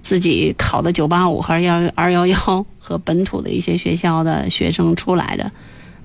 [0.02, 5.52] 自己考的九八五和幺二幺幺和本土的一些学校的学生出来的。”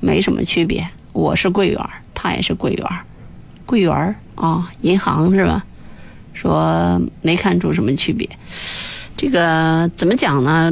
[0.00, 1.80] 没什么区别，我是柜员，
[2.12, 2.86] 他也是柜员，
[3.64, 5.64] 柜员啊，银行是吧？
[6.34, 8.28] 说没看出什么区别，
[9.16, 10.70] 这个怎么讲呢？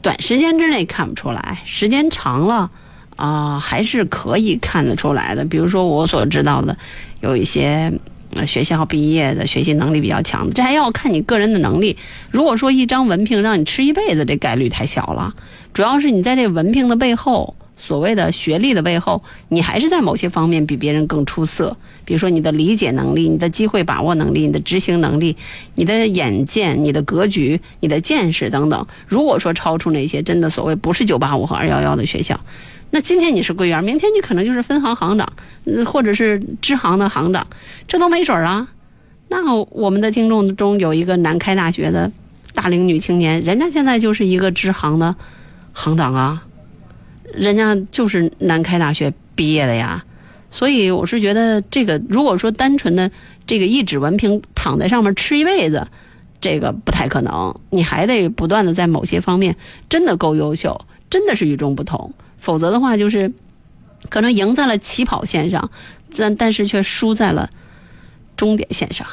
[0.00, 2.68] 短时间之内看不出来，时间长了
[3.14, 5.44] 啊，还是可以看得出来的。
[5.44, 6.76] 比如说我所知道的，
[7.20, 7.92] 有一些
[8.46, 11.96] 学校毕业的学习能力比较强的，这还要看你个人的能力。
[12.30, 15.34] 如果说一张文凭让你吃一辈子，这概率太小了。
[15.72, 17.54] 主要是你在这文凭的背后。
[17.74, 21.76] 所谓的学历的背后，你还是在某些方面比别人更出色。
[22.04, 25.36] 比如说你的理解能力、你的机会把握能力、你的执行能力、
[25.74, 28.86] 你的眼见、你的格局、你的见识等等。
[29.08, 32.38] 如果说超出那些真的所谓不是九八五和二幺幺的学校，
[32.94, 35.32] 那今天你是柜员，明天你可能就是分行行长，
[35.86, 37.46] 或者是支行的行长，
[37.88, 38.68] 这都没准啊。
[39.28, 42.12] 那我们的听众中有一个南开大学的
[42.52, 45.16] 大龄女青年，人家现在就是一个支行的
[45.72, 46.44] 行长啊。
[47.32, 50.04] 人家就是南开大学毕业的呀，
[50.50, 53.10] 所以我是觉得这个，如果说单纯的
[53.46, 55.88] 这个一纸文凭躺在上面吃一辈子，
[56.42, 57.58] 这个不太可能。
[57.70, 59.56] 你还得不断的在某些方面
[59.88, 60.78] 真的够优秀，
[61.08, 63.32] 真的是与众不同，否则的话就是
[64.10, 65.70] 可能赢在了起跑线上，
[66.16, 67.48] 但但是却输在了
[68.36, 69.06] 终点线上。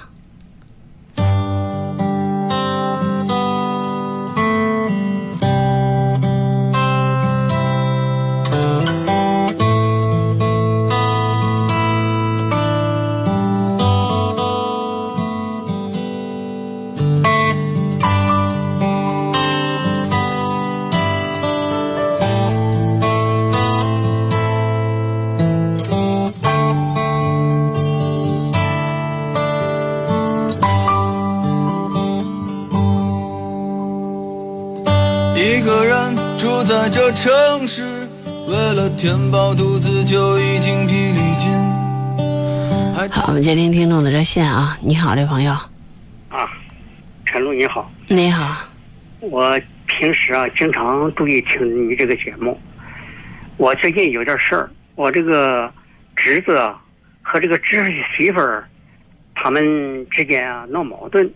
[37.21, 37.83] 城市
[38.47, 41.51] 为了填饱肚子就已经疲力尽。
[43.11, 44.77] 好，我们接听听众的热线啊！
[44.81, 45.51] 你好，这朋友。
[46.29, 46.49] 啊，
[47.25, 47.91] 陈露你好。
[48.07, 48.65] 你好。
[49.19, 52.57] 我平时啊经常注意听你这个节目。
[53.57, 55.69] 我最近有点事儿，我这个
[56.15, 56.73] 侄子
[57.21, 58.65] 和这个侄媳妇儿
[59.35, 61.29] 他们之间啊闹矛盾，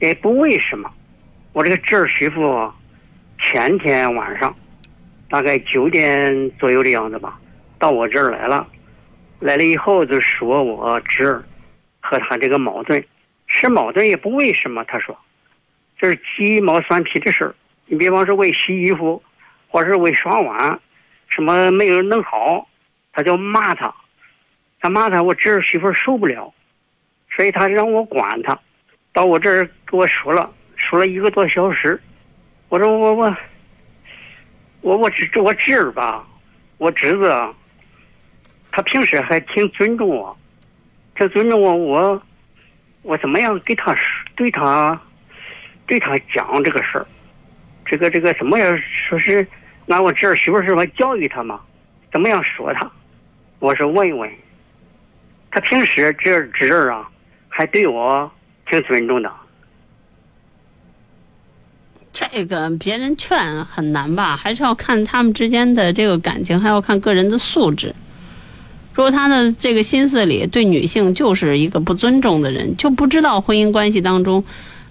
[0.00, 0.90] 也不为什么。
[1.52, 2.68] 我这个侄儿媳妇
[3.38, 4.52] 前天晚上。
[5.28, 7.38] 大概九点左右的样子吧，
[7.78, 8.66] 到我这儿来了，
[9.40, 11.44] 来了以后就说我侄儿
[12.00, 13.04] 和他这个矛盾，
[13.46, 14.84] 是矛盾也不为什么。
[14.84, 15.18] 他说，
[15.98, 17.54] 这是鸡毛蒜皮的事儿。
[17.86, 19.20] 你比方说为洗衣服，
[19.68, 20.80] 或者是为刷碗，
[21.28, 22.68] 什么没有弄好，
[23.12, 23.92] 他就骂他，
[24.80, 26.54] 他骂他，我侄儿媳妇受不了，
[27.34, 28.56] 所以他让我管他。
[29.12, 32.00] 到我这儿给我说了，说了一个多小时，
[32.68, 33.36] 我说我我。
[34.86, 36.24] 我我侄我侄儿吧，
[36.78, 37.28] 我侄子，
[38.70, 40.38] 他平时还挺尊重我，
[41.16, 41.74] 挺尊重我。
[41.74, 42.22] 我
[43.02, 43.92] 我怎么样给他
[44.36, 44.96] 对他
[45.88, 47.06] 对他讲这个事儿？
[47.84, 49.44] 这个这个怎么样说是
[49.86, 51.60] 拿我侄儿媳妇是吧教育他嘛？
[52.12, 52.88] 怎么样说他？
[53.58, 54.30] 我说问一问。
[55.50, 57.10] 他平时这侄儿啊，
[57.48, 58.30] 还对我
[58.70, 59.34] 挺尊重的。
[62.18, 64.38] 这个别人劝很难吧？
[64.38, 67.94] 还是要看他们之间的这个感情，还要看个人的素质。
[68.94, 74.42] 如果他的这个心思里对女性就是一个不尊重的人，就不知道婚姻关系当中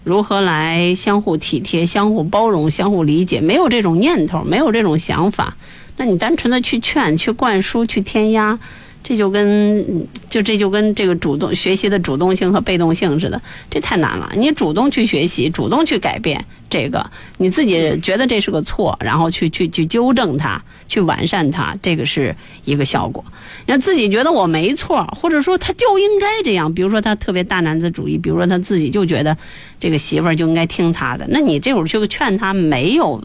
[0.03, 5.57] 如何来相互体贴、相互包容、相互理解，没有这种念头，没有这种想法，
[5.97, 8.59] 那你单纯的去劝、去灌输、去添压。
[9.07, 13.39] 这就跟就这就跟这个主动学习的主动性和被动性似的，
[13.69, 14.31] 这太难了。
[14.35, 23.23] 你主动去学习，主动去改变这个，你自己觉得这是个错，然后去去去纠正它，去完善它，这个是一个效果。
[23.67, 29.37] 你要自己觉得我没错，或者说他就应该这样，比如说他特别大男子主义，比如说他自己就觉得
[29.79, 33.23] 这个媳妇儿就应该听他的，那你这会儿去劝他，没有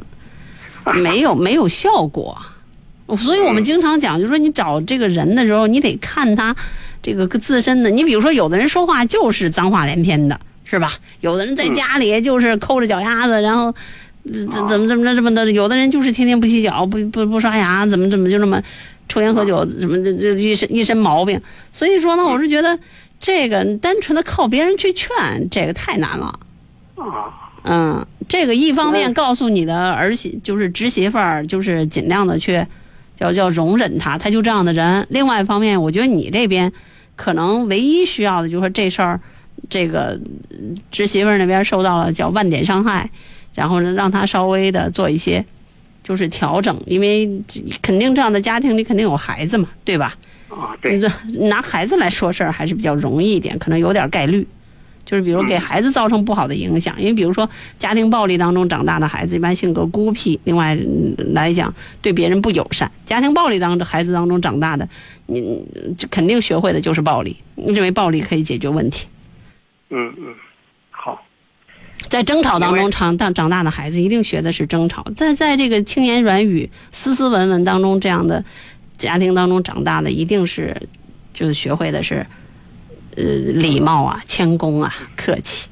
[0.92, 2.36] 没有没有效果。
[3.16, 6.54] 所以我们经常讲，就是说你找这个人的时候，你得看他
[7.02, 7.90] 这个自身的。
[7.90, 10.92] 你比如说，有的人说话就是脏话连篇的，是吧？
[11.20, 13.74] 有的人在家里就是抠着脚丫子，然后
[14.24, 15.50] 怎怎么怎么着这么的。
[15.50, 18.62] 有的人就是天天不洗脚，不不不刷牙，怎么怎么就这么
[19.08, 21.40] 抽烟喝酒，什么这这一身一身毛病。
[21.72, 22.78] 所以说呢，我是觉得
[23.18, 25.08] 这个单纯的靠别人去劝，
[25.50, 26.38] 这个太难了。
[27.64, 32.64] 嗯，这个一方面告诉你的儿媳，就是侄媳妇儿，就是尽量的去。
[33.20, 35.06] 叫叫容忍他，他就这样的人。
[35.10, 36.72] 另外一方面，我觉得你这边
[37.14, 39.20] 可能唯一需要的就是说这事儿，
[39.68, 40.18] 这个
[40.90, 43.10] 侄媳妇那边受到了叫万点伤害，
[43.54, 45.44] 然后呢让他稍微的做一些
[46.02, 47.30] 就是调整，因为
[47.82, 50.16] 肯定这样的家庭里肯定有孩子嘛，对吧？
[50.48, 50.98] 啊，对。
[51.48, 54.46] 拿孩子来说事儿还是比较容易一点，可能有点概率。
[55.11, 60.78] 就是比如给孩子造成不好的影响，因为比如说家庭暴力当中长大的孩子，一般性格孤僻，另外
[61.32, 62.88] 来讲对别人不友善。
[63.04, 64.88] 家庭暴力当中孩子当中长大的，
[65.26, 65.64] 你
[65.98, 69.08] 就肯定学会的就是暴力，认为暴力可以解决问题。
[69.88, 70.34] 嗯嗯，
[70.92, 71.20] 好。
[72.08, 75.04] 在争吵当中长大长大的孩子，一定学的是争吵。
[75.16, 78.44] 在在这个轻言软语、斯斯文文当中，这样的
[78.96, 80.80] 家庭当中长大的，一定是
[81.34, 82.24] 就是学会的是。
[83.16, 85.68] 呃，礼貌啊，谦恭啊，客气，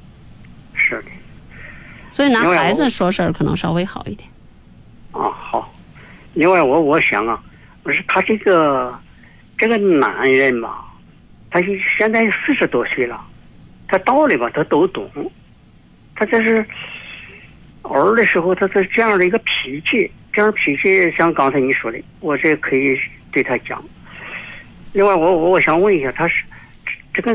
[0.74, 1.04] 是的。
[2.12, 4.28] 所以拿孩子说事儿可能稍微好一点。
[5.12, 5.72] 啊，好。
[6.34, 7.40] 另外，我我想啊，
[7.84, 8.92] 不是他这个
[9.56, 10.84] 这个男人吧，
[11.48, 11.62] 他
[11.96, 13.24] 现在四十多岁了，
[13.86, 15.08] 他道理吧他都懂，
[16.16, 16.66] 他这是
[17.82, 22.98] 偶尔的时候，他是这样的一个脾气，这样脾气像刚才你说的，我这可以
[23.30, 23.80] 对他讲。
[24.92, 26.42] 另外，我我我想问一下，他是。
[27.18, 27.34] 这个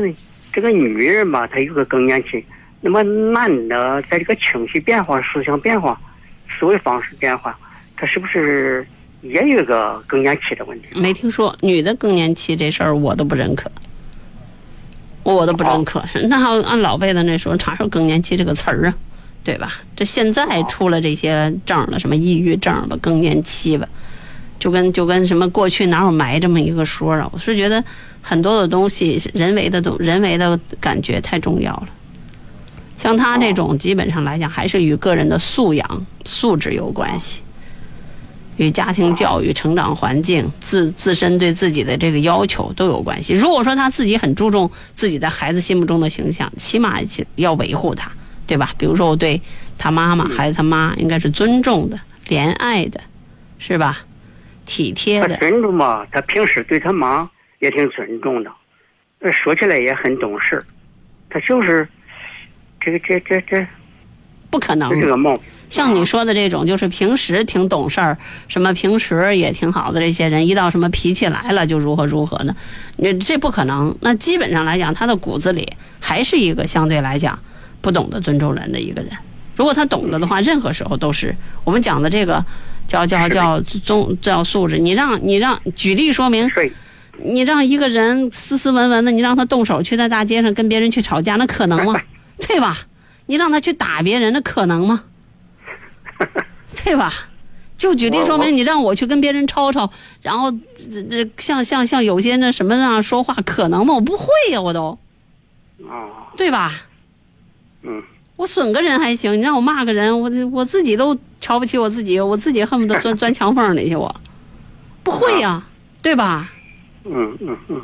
[0.50, 2.42] 这个女人吧，她有个更年期。
[2.80, 6.00] 那么男的在这个情绪变化、思想变化、
[6.48, 7.54] 思维方式变化，
[7.96, 8.86] 他是不是
[9.20, 10.88] 也有一个更年期的问题？
[10.94, 13.70] 没听说女的更年期这事儿，我都不认可，
[15.22, 16.02] 我都不认可。
[16.28, 18.94] 那按老辈子那时候，哪有更年期这个词儿啊？
[19.42, 19.74] 对吧？
[19.94, 23.86] 这现在出了这些症了，什么抑郁症吧、更年期吧。
[24.58, 27.28] 就跟就跟什么过去哪有埋这么一个说啊？
[27.32, 27.82] 我是觉得
[28.26, 31.88] 很多的东西人为的东人为的感觉太重要了。
[32.96, 37.42] 像他这种，基本上来讲还是与个人的素养素质有关系，
[38.56, 43.34] 与家庭教育、成长环境、自自身对自己的这个要求都有关系。
[43.34, 46.98] 如果说他自己很注重自己在孩子心目中的形象，起码
[47.34, 48.10] 要维护他，
[48.46, 48.72] 对吧？
[48.78, 49.38] 比如说我对
[49.76, 52.98] 他妈妈、孩子他妈应该是尊重的、怜爱的，
[53.58, 53.98] 是吧？
[54.64, 56.06] 体贴的，他尊重嘛？
[56.10, 57.28] 他平时对他妈
[57.60, 58.50] 也挺尊重的，
[59.32, 60.62] 说起来也很懂事。
[61.30, 61.88] 他就是
[62.80, 63.66] 这个这这这，
[64.50, 64.90] 不可能。
[65.00, 65.38] 这个梦，
[65.70, 68.16] 像你说的这种，就是平时挺懂事儿，
[68.48, 72.54] 什么平时也挺好的这些人，一到什么脾气来了就如何如何的，
[72.96, 73.96] 你这不可能。
[74.00, 75.66] 那基本上来讲，他的骨子里
[76.00, 77.38] 还是一个相对来讲
[77.80, 79.10] 不懂得尊重人的一个人。
[79.56, 81.34] 如果他懂得的话，任何时候都是
[81.64, 82.44] 我们讲的这个。
[82.86, 86.46] 叫叫叫宗叫素质，你让你让举例说明，
[87.18, 92.00] 你让一个人斯斯文文的，你让他动手去在大街上跟别人去吵架，那可能吗？
[92.48, 92.76] 对吧？
[93.26, 95.04] 你让他去打别人，那可能吗？
[96.84, 97.12] 对吧？
[97.76, 99.90] 就举例说明，你让我去跟别人吵吵，
[100.22, 103.94] 然后这这像像像有些那什么那样说话，可能吗？
[103.94, 104.98] 我不会呀，我都，
[106.36, 106.72] 对吧？
[107.82, 108.02] 嗯。
[108.36, 114.12] 我损个人还行，你让我骂个人，我我自己都瞧不起我自己，我自己恨不得钻 钻墙缝里去，我
[115.04, 115.62] 不会呀，
[116.02, 116.50] 对吧？
[117.04, 117.82] 嗯嗯嗯。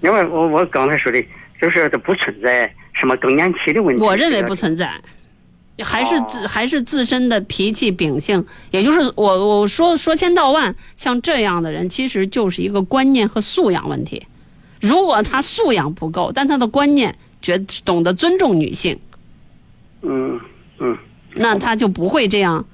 [0.00, 1.24] 另外，我我刚才说的，
[1.60, 4.02] 就是它不存在什么更年期的问题。
[4.02, 5.00] 我认为不存在，
[5.78, 14.26] 还是自还是自身的脾气秉性，也就是我我说说千道万，像这样的人，其实就是一个观念和素养问题。
[14.80, 18.98] 如果他素养不够，但他的观念觉懂得尊重女性。
[20.02, 20.38] 嗯
[20.78, 20.98] 嗯，
[21.34, 22.66] 那他就不会这样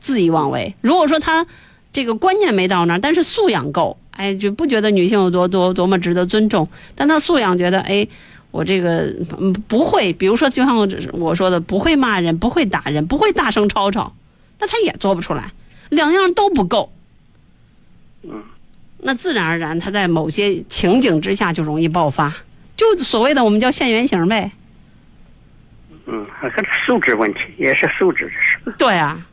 [0.00, 0.72] 恣意妄为。
[0.80, 1.44] 如果说他
[1.90, 6.68] 这个观念没到那儿，但是素养够，哎，就不觉得女性有多多多么值得尊重。
[6.94, 8.06] 但她素养觉得，哎，
[8.50, 14.12] 我这个嗯不会，比如说就像我我说的，不会骂人，不会打人，不会大声吵吵，
[14.58, 15.52] 那她也做不出来，
[15.88, 16.92] 两样都不够。
[18.22, 18.42] 嗯，
[18.98, 22.34] 那自然而然她在某些情景之下就容易爆发，
[22.76, 24.52] 就所谓的我们叫现原形呗。
[26.06, 29.24] 嗯，还是素质问题，也是素质的事对啊，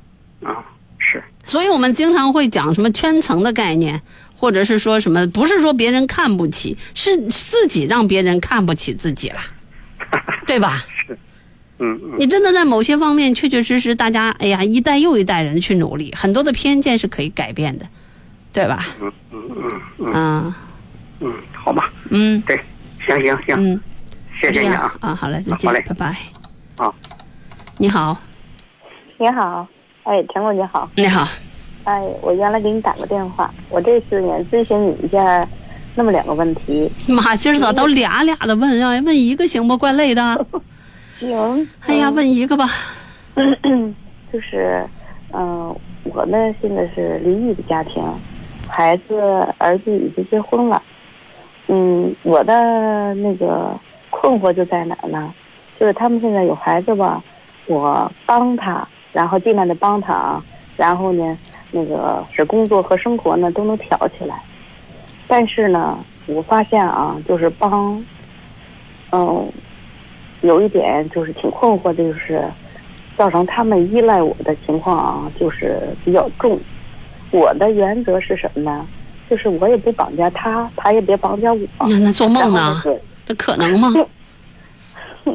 [0.43, 0.63] 啊，
[0.99, 3.99] 是，所以我们经常会讲什么圈层的概念，
[4.37, 9.39] 或者是说什么，不是说别人看不起，是自己让别人看不起自己了，
[10.45, 10.83] 对吧？
[11.79, 12.15] 嗯嗯。
[12.19, 17.85] 你真的在某些方面，确确实实，大家哎呀，一代又一代人去努力，很多的偏见是可以改变的，
[18.53, 18.85] 对吧？
[19.01, 20.13] 嗯嗯嗯嗯。
[20.13, 20.53] 嗯
[21.19, 22.39] 嗯，好吧，嗯。
[22.41, 22.59] 对，
[23.05, 23.79] 行行行，嗯，
[24.39, 26.15] 谢谢你啊，啊，好嘞，再见好嘞，拜拜。
[26.77, 26.93] 好，
[27.77, 28.15] 你好，
[29.17, 29.67] 你好，
[30.03, 31.27] 哎，陈果你好，你好，
[31.87, 35.47] 哎，我原来给你打过电话，我这次呢咨询你一下，
[35.95, 36.91] 那么两个问题。
[37.07, 38.89] 妈，今儿咋都俩俩的问啊？
[39.05, 39.77] 问一个行不？
[39.77, 40.45] 怪累的。
[41.17, 42.67] 行，哎呀，问一个吧。
[43.35, 43.95] 嗯
[44.33, 44.85] 就是，
[45.31, 45.73] 嗯、
[46.03, 48.03] 我呢现在是离异的家庭，
[48.67, 49.15] 孩子
[49.57, 50.83] 儿子已经结婚了。
[51.69, 53.79] 嗯，我的那个
[54.09, 55.33] 困惑就在哪儿呢？
[55.79, 57.23] 就是他们现在有孩子吧，
[57.65, 60.43] 我帮他，然后尽量的帮他啊，
[60.75, 61.37] 然后呢，
[61.71, 64.41] 那个使工作和生活呢都能挑起来。
[65.27, 68.03] 但是呢，我发现啊，就是帮，
[69.11, 69.51] 嗯，
[70.41, 72.43] 有一点就是挺困惑的，就是
[73.17, 76.59] 造成他们依赖我的情况啊，就是比较重。
[77.31, 78.87] 我的原则是什么呢？
[79.29, 81.59] 就是我也不绑架他，他也别绑架我。
[81.79, 82.59] 那那做梦呢？
[82.61, 83.93] 然后是这可能吗？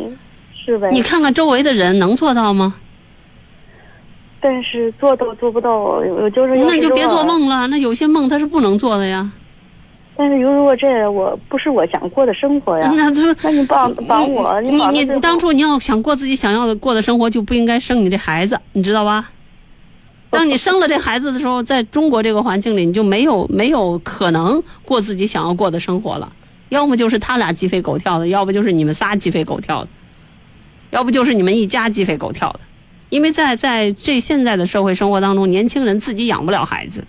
[0.64, 0.88] 是呗？
[0.90, 2.76] 你看看周围的人能做到吗？
[4.42, 7.24] 但是做到做不到，我就是要那你就别做。
[7.24, 7.68] 梦了。
[7.68, 9.30] 那有些梦它是不能做的呀。
[10.16, 19.30] 但是如果这我不是我想过的生活呀，那就那你帮帮我，你你你当初你要想过自己想要的过的生活，就不应该生你这孩子，你知道吧？
[20.28, 26.32] 当你生了这孩子的时候，在中国这个环境里，你就没有没有可能过自己想要过的生活了。
[26.68, 29.88] 要么就是他俩鸡飞狗跳的，要不就是你们仨鸡飞狗跳的，
[30.90, 32.60] 要不就是你们一家鸡飞狗跳的。
[33.12, 37.06] 因为在在这现在的社会生活当中，年轻人自己养不了孩子，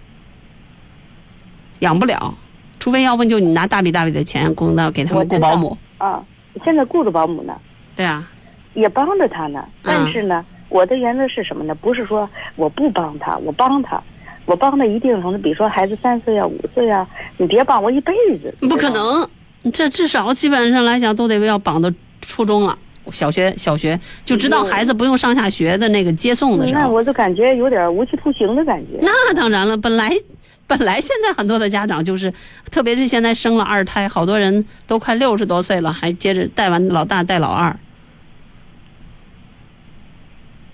[1.79, 2.37] 养不了，
[2.77, 6.21] 除非要不就你拿大笔大笔的钱供到给他们雇保姆，啊，
[6.65, 7.55] 现在雇着保姆呢，
[7.95, 8.29] 对啊，
[8.73, 9.65] 也帮着他呢。
[9.81, 11.73] 但是呢，我的原则是什么呢？
[11.73, 14.03] 不是说我不帮他，我帮他，
[14.43, 18.53] 我帮他一定程度，比如说孩子三岁啊、五岁啊，你别帮我一辈子。
[18.59, 19.25] 不可能，
[19.71, 21.89] 这至少基本上来讲都得要绑到
[22.19, 22.77] 初中了，
[23.11, 26.79] 小学小学就知道孩子不用上下学的那个接送的时候。
[26.81, 28.97] 那我就感觉有点无期徒刑的感觉。
[29.01, 30.11] 那当然了，本来
[30.67, 32.33] 本来现在很多的家长就是，
[32.71, 37.75] 特别是现在生了二胎，好多人都快六十多岁了，还接着带完老大带老二。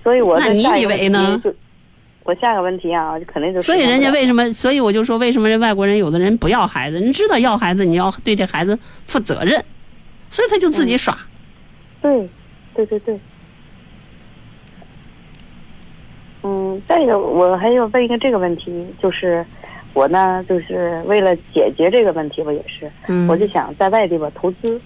[0.03, 1.41] 所以我那你以为呢？
[2.23, 4.51] 我下个问题啊，肯定就所以人家为什么？
[4.53, 6.99] 所以我就说，为什么人外国人有的人不要孩子？
[6.99, 9.63] 你知道要孩子，你要对这孩子负责任，
[10.29, 11.17] 所以他就自己耍。
[12.01, 12.29] 对，
[12.75, 13.19] 对对对。
[16.41, 19.45] 嗯，再一个，我还要问一个这个问题，就是
[19.93, 24.79] 我呢，就是为了解决这个问题，我也是，嗯，我就想在外地吧投资，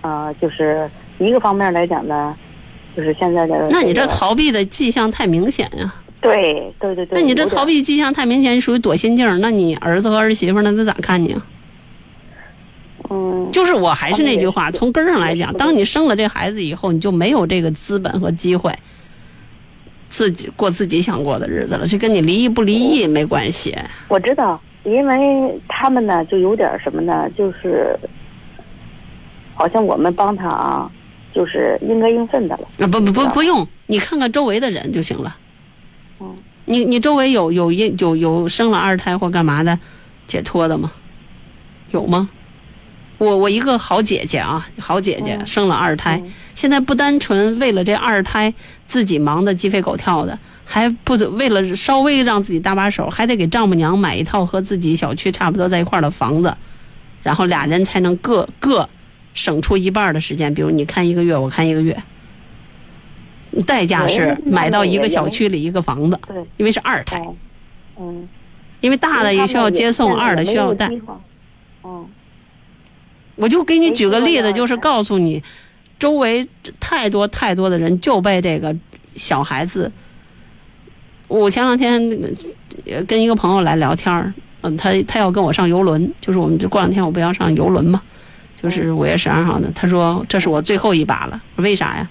[0.00, 0.88] 啊、就是
[1.18, 2.36] 一个方面来讲呢，
[2.96, 9.38] 就是现在的、那你这逃避的迹象太明显呀、对对对对，那你这逃避迹象太明显，属于躲心镜儿。
[9.38, 11.44] 那你儿子和儿媳妇儿那他咋看你啊？
[13.14, 18.74] 嗯，就是我还是那句话，从根儿上来讲，当你生了这孩子以后，你就没有这个资本和机会，
[20.08, 21.86] 自己过自己想过的日子了。
[21.86, 23.76] 这跟你离异不离异没关系。
[24.08, 27.94] 我知道，因为他们呢就有点什么呢，就是
[29.54, 30.90] 好像我们帮他啊，
[31.34, 32.68] 就是应该应分的了。
[32.78, 35.36] 啊，不不不不用，你看看周围的人就行了。
[36.20, 36.34] 嗯，
[36.64, 39.78] 你你周围有有一有有生了二胎或干嘛的
[40.26, 40.90] 解脱的吗？
[41.90, 42.30] 有吗？
[43.22, 45.46] 我我一个好姐姐啊，好姐姐、嗯。
[45.46, 46.32] 生了二胎，嗯。
[46.56, 48.52] 现在不单纯为了这二胎
[48.84, 56.52] 自己忙得鸡飞狗跳的，还不得为了稍微让自己搭把手，还得给丈母娘买一套和自己小区差不多在一块儿的房子，
[57.22, 58.88] 然后俩人才能各各
[59.34, 61.96] 省出一半的时间，比如你看一个月，我看一个月。
[63.66, 67.34] 代价是嗯买到一个小区里一个房子，对，因为是二胎，哦，
[68.00, 68.28] 嗯，
[68.80, 70.90] 因为大的也需要接送，二的需要带。
[71.84, 72.06] 嗯，
[73.36, 75.42] 我就给你举个例子，就是告诉你，
[75.98, 76.46] 周围
[76.78, 78.74] 太多太多的人就被这个
[79.16, 79.90] 小孩子。
[81.28, 82.36] 我前两天
[83.06, 88.02] 跟一个朋友来聊天儿，嗯，他他要跟我上游轮，就是我们这过两天我不要上游轮嘛，
[88.62, 91.42] 就是五月十二号的，他说这是我最后一把了。
[91.56, 92.08] 说为啥呀？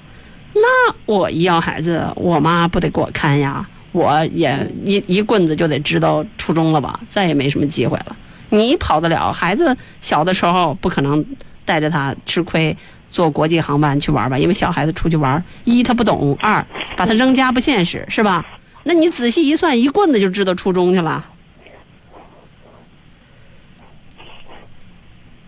[0.54, 3.68] 那我一要孩子，我妈不得给我看呀？
[3.92, 8.16] 我也一一棍子就得知道初中了吧，再也没什么机会了。
[8.52, 9.32] 你跑得了？
[9.32, 11.26] 孩子小的时候不可能
[11.66, 12.76] 带着他吃亏
[13.10, 14.38] 坐国际航班去玩吧？
[14.38, 16.64] 因为小孩子出去玩，一他不懂，二
[16.96, 18.46] 把他扔家不现实，是吧？
[18.84, 21.26] 那你仔细一算，一棍子就知道初中去了，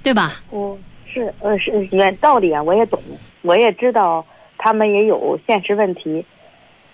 [0.04, 0.42] 对吧？
[0.50, 3.02] 我是呃是原道理啊，我也懂，
[3.42, 4.26] 我也知道
[4.58, 6.26] 他们也有现实问题，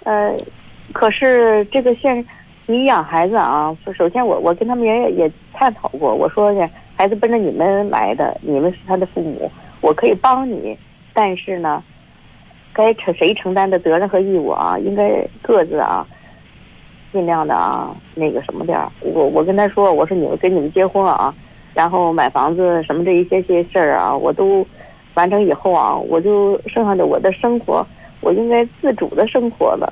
[0.03, 0.35] 呃，
[0.93, 2.25] 可是这个现
[2.69, 9.51] 你养孩子啊，首先我我跟他们也也探讨过，我说呢，孩子奔着你们来的，你们是他的父母，
[9.81, 10.77] 我可以帮你，
[11.11, 11.81] 但是呢，
[12.71, 16.05] 该承谁承担的责任和义务啊，应该各自啊，
[17.11, 18.87] 尽量的啊，那个什么点儿。
[19.01, 21.33] 我我跟他说，我说你们跟你们结婚啊，
[21.73, 24.63] 然后买房子什么这一些些事儿啊，我都
[25.15, 27.83] 完成以后啊，我就剩下的我的生活，
[28.21, 29.91] 我应该自主的生活了。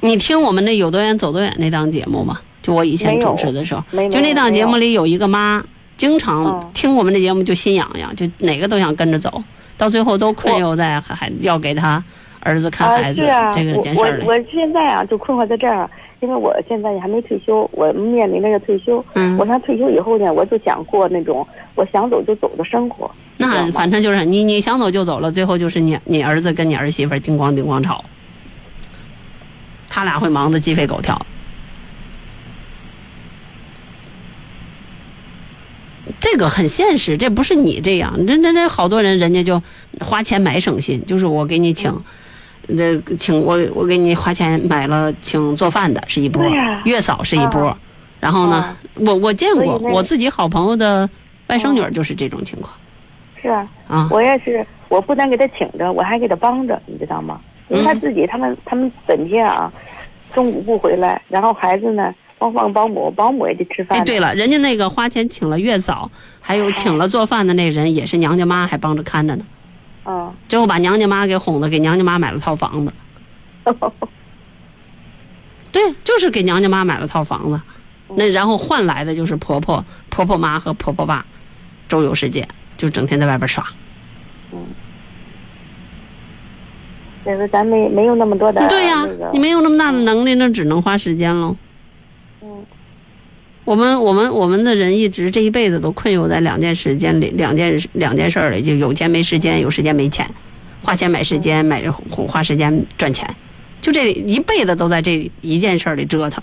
[0.00, 2.38] 你听我们那有多远走多远那档节目吗？
[2.60, 5.62] 就我以前主持的时候，就那档节目里有一个妈，
[5.96, 9.42] 经常嗯听我们这节目就心痒痒，就哪个都想跟着走，
[9.76, 12.02] 到最后都困囿在还要给他
[12.40, 14.24] 儿子看孩子、啊，啊，这个件事儿里。
[14.26, 15.88] 我我我现在啊就困惑在这儿，
[16.20, 19.02] 因为我现在也还没退休，我面临着要退休。
[19.14, 23.10] 嗯我想退休以后呢，我就想过那种我想走就走的生活。
[23.36, 28.04] 那反正就是你你想走就走了，最后就是你你儿子跟你儿媳妇叮咣叮咣吵，
[29.88, 31.26] 他俩会忙得鸡飞狗跳。
[36.20, 39.62] 这个很现实，这不是你这样，这这这好多人人家就
[40.00, 41.94] 花钱买省心，就是我给你请，
[42.66, 46.42] 那、请我我给你花钱买了请做饭的是一波
[46.84, 47.78] 月嫂是一波，啊
[48.20, 51.08] 然后呢，啊我我见过我自己好朋友的
[51.46, 52.74] 外甥女就是这种情况。
[53.40, 54.08] 是啊，啊。
[54.10, 57.40] 我也是，我不但给他请着，我还给他帮着，你知道吗？
[57.68, 59.72] 因为他嗯自己，他们他们整天啊，
[60.34, 66.10] 中午不回来，然后孩子呢，光放保姆，保姆也得吃饭哎，对了，人家那个花钱请了月嫂，
[66.40, 69.44] 还有请了做饭的那人，也是娘家妈还帮着看着呢。
[70.06, 72.92] 嗯，最后把娘家妈给哄的，给娘家妈买了套房子。
[75.70, 77.60] 对，就是给娘家妈买了套房子，
[78.16, 81.26] 那然后换来的就是婆婆、婆婆妈和婆婆爸
[81.86, 82.48] 周游世界，
[82.78, 83.62] 就整天在外边耍。
[84.50, 84.58] 所
[87.32, 91.56] 以说咱没没有那么多的对呀、那个你没有那么大的能力，那只能花时间喽。
[92.42, 92.64] 嗯
[93.64, 100.26] 我们我们我们的人一直这一辈子都困囿在两件时间里，两件两件事儿里，就有钱没时间，有时间没钱，
[100.82, 101.84] 花钱买时间，买
[102.26, 103.28] 花时间赚钱，
[103.82, 106.42] 就这一辈子都在这一件事儿里折腾。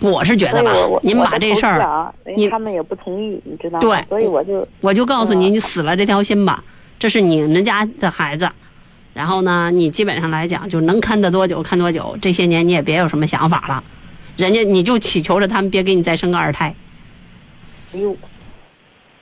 [0.00, 0.72] 我是觉得吧
[1.02, 3.80] 您把这事儿，你他们也不同意，你知道吗？
[3.80, 6.64] 对所以我就我就告诉你，嗯你死了这条心吧，
[6.98, 8.50] 这是你们家的孩子，
[9.14, 13.84] 然后呢，你基本上来讲就能看得多久看多久，这些年你也别有什么想法了，
[14.36, 16.74] 人家你就祈求着他们别给你再生个二胎。
[17.94, 18.16] 哎呦，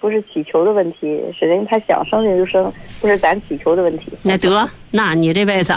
[0.00, 4.06] 不是祈求的问题，是人家他想生就生，不是咱祈求的问题。
[4.22, 5.76] 那得，那你这辈子，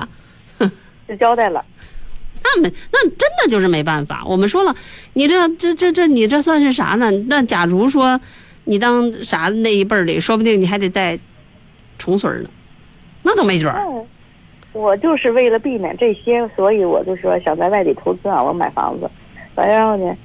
[1.07, 1.63] 就交代了。
[2.41, 4.23] 那没那真的就是没办法。
[4.25, 4.73] 我们说了，
[5.13, 7.11] 你这这这这你这算是啥呢？
[7.27, 8.19] 那假如说
[8.63, 11.19] 你当啥那一辈儿里，说不定你还得带
[11.99, 12.49] 重孙儿呢，
[13.21, 13.85] 那倒没准儿。
[14.71, 19.09] 我就是为了避免这些，所以我就说想在外地投资啊，我买房子，
[19.55, 20.15] 然后呢，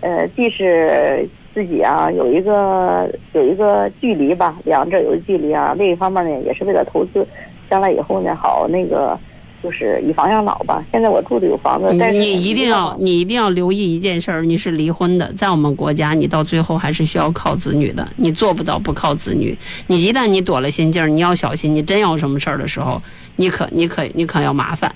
[0.00, 7.26] 呃，既是自己啊有一个有一个距离吧，两者有距离啊，另一方面呢也是为了投资，
[7.68, 9.18] 将来以后呢好那个
[9.62, 10.84] 就是以房养老吧。
[10.92, 19.56] 现在我住的有房子，但是你一定要，你一定要留意一件事儿，你是离婚的，在我们国家，你到最后还是需要靠子女的，你做不到不靠子女。
[19.88, 23.02] 你一旦你躲了心劲儿，你要小心，你真有什么事儿的时候，
[23.36, 24.94] 你可你可你可要麻烦。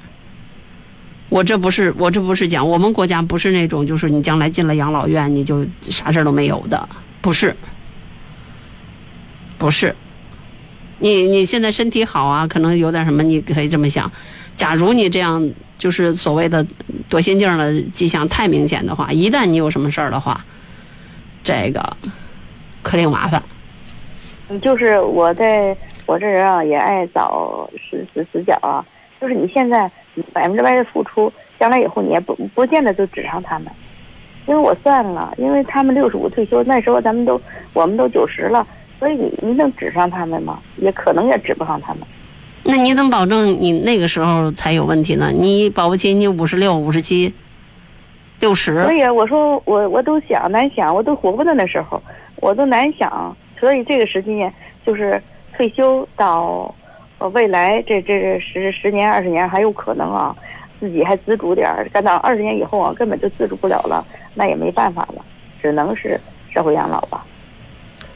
[1.28, 6.88] 我这不是我这不是讲我们国家不是那种就是你将来进了养老院你就啥事儿都没有的，
[7.22, 7.56] 不是，
[9.56, 9.96] 不是。
[10.98, 14.12] 你你现在身体好啊，可能有点什么，你可以这么想。
[14.56, 16.64] 假如你这样就是所谓的
[17.08, 20.44] 夺心镜儿的迹象太明显的话，一旦你有什么事儿的话，
[21.42, 21.96] 这个
[22.82, 23.42] 可挺麻烦。
[24.48, 28.84] 嗯就是我在我这人啊，也爱找死死死角啊。
[29.20, 29.90] 就是你现在
[30.32, 33.68] 百分之百的付出，将来以后你也不不见得就指上他们，
[34.46, 37.40] 因为我算了，因为他们六十五退休，那时候咱们都
[37.72, 38.66] 我们都九十了，
[38.98, 40.58] 所以你你能指上他们吗？
[40.76, 42.02] 也可能也指不上他们。
[42.64, 45.32] 那你怎么保证你那个时候才有问题呢？
[45.32, 47.34] 你保不齐你五十六、五十七，
[48.40, 52.00] 六十所，以我说我我都想难想，我都活不到那时候，
[52.36, 53.36] 我都难想。
[53.58, 54.52] 所以这个时间
[54.86, 55.20] 就是
[55.56, 56.74] 退休到
[57.32, 60.34] 未来这这十十年二十年还有可能啊，
[60.80, 61.88] 自己还自主点儿。
[61.92, 64.04] 干到二十年以后啊，根本就自主不了了，
[64.34, 65.24] 那也没办法了，
[65.60, 66.18] 只能是
[66.52, 67.24] 社会养老吧。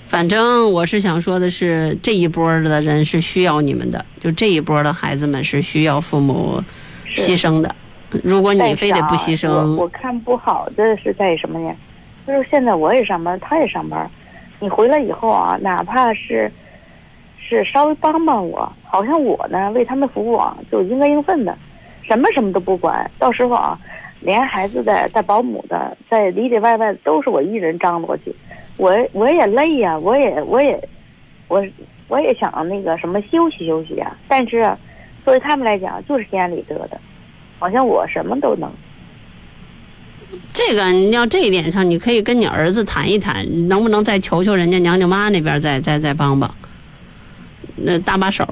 [0.09, 6.62] 反正我是想说的是，这一波的人是需要你们的，就这一波的孩子们是需要父母
[7.12, 7.74] 牺牲的。
[8.22, 11.74] 如果你非得不牺牲、我我，看不好的是在什么呢？
[12.26, 14.09] 就是现在我也上班，他也上班，
[14.61, 16.50] 你回来以后啊，哪怕是
[17.38, 21.57] 是稍微帮帮我，好像我呢为他们服务啊，就应该应分的，
[22.02, 23.78] 什么什么都不管，到时候啊，
[24.20, 28.34] 连孩子的带保姆的，在里里外外都是我一人张罗去，
[28.76, 30.88] 我我也累呀、我也我也
[31.48, 31.64] 我
[32.08, 34.70] 我也想那个什么休息休息呀、但是
[35.24, 37.00] 作为他们来讲，就是心安理得的。
[37.58, 38.70] 好像我什么都能。
[40.52, 46.54] 这个你要这一点上，你可以跟你儿子谈一谈，能不能再求求人家娘舅妈那边再再再帮帮，
[47.76, 48.46] 那搭把手。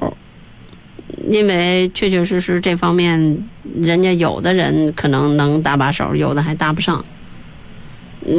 [1.29, 3.37] 因为确确实实这方面，
[3.75, 7.03] 人家有的人可能能搭把手，有的还搭不上，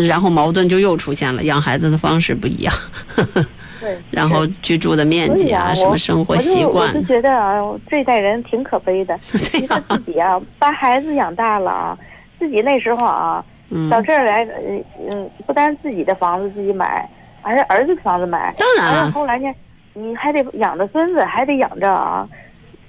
[0.08, 2.74] 然后矛盾就又出现了，养孩子的方式不一样，
[3.80, 6.88] 对， 然后居住的面积啊，什么生活习惯。
[6.88, 9.16] 我就觉得啊，这代人挺可悲的。
[9.52, 11.98] 对你说自己啊，把孩子养大了啊，
[12.38, 17.08] 自己那时候啊，嗯，到这儿来，嗯嗯，不单自己的房子自己买，
[17.42, 18.54] 还是儿子的房子买。
[18.58, 19.46] 当然了，后来呢，
[19.94, 22.26] 你还得养着孙子，还得养着啊，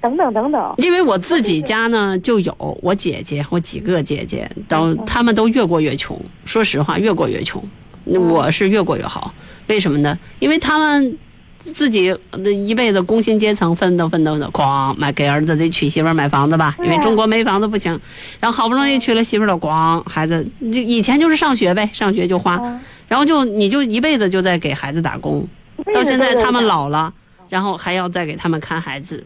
[0.01, 0.73] 等等等等。
[0.77, 6.19] 因为我自己家呢就有我姐姐，我几个姐姐，都他们都越过越穷。
[6.45, 7.63] 说实话，越过越穷，
[8.05, 9.33] 我是越过越好。
[9.67, 10.17] 为什么呢？
[10.39, 11.17] 因为他们
[11.59, 17.99] 自己的一辈子工薪阶层奋斗奋斗的，哐买给儿子得娶媳妇儿买房子吧，因为中国没房子不行。
[18.39, 25.47] 然后好不容易娶了媳妇儿了，咣孩子就以前就是上学呗，上学就花，嗯然后就你就一辈子就在给孩子打工。
[25.93, 27.13] 到现在他们老了，
[27.47, 29.23] 然后还要再给他们看孩子，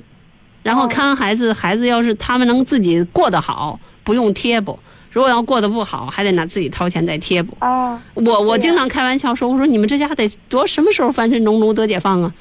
[0.64, 4.78] 然后看孩子，孩子要是他们能自己过得好，不用贴补；
[5.12, 7.56] 如果要过得不好，还得拿自己掏钱再贴补。
[7.60, 12.34] 啊，我我经常开玩笑说，我说你们这家得多什么时候翻身农奴得解放啊？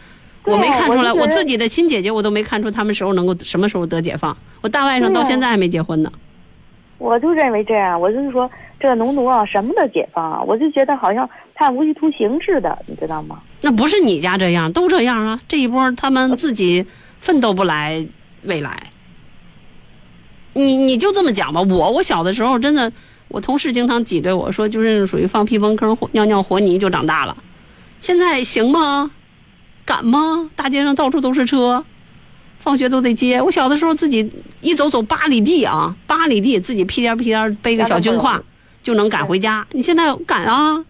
[0.44, 4.36] 我没看出来，我自己的亲姐姐我都没看出他们时候能够什么时候得解放。
[4.62, 6.10] 我大外甥到现在还没结婚呢。
[6.96, 13.40] 我就认为这样，我就是说这个农奴啊，什么都解放啊，我就觉得好像判无期徒刑似的，你知道吗？
[13.62, 15.40] 那不是你家这样，都这样啊！
[15.46, 16.84] 这一波他们自己
[17.20, 18.04] 奋斗不来
[18.42, 18.90] 未来。
[20.54, 22.92] 你你就这么讲吧，我我小的时候真的，
[23.28, 27.36] 我同事经常挤兑我说，就是属于放屁崩坑、尿尿和泥就长大了。
[28.00, 29.12] 现在行吗？
[29.84, 30.50] 敢吗？
[30.56, 31.84] 大街上到处都是车，
[32.58, 33.40] 放学都得接。
[33.40, 38.40] 我小的时候自己一走走八里地啊，八里地自己屁颠屁颠背个小军挎
[38.82, 39.66] 就能赶回家。
[39.70, 40.84] 你现在敢啊？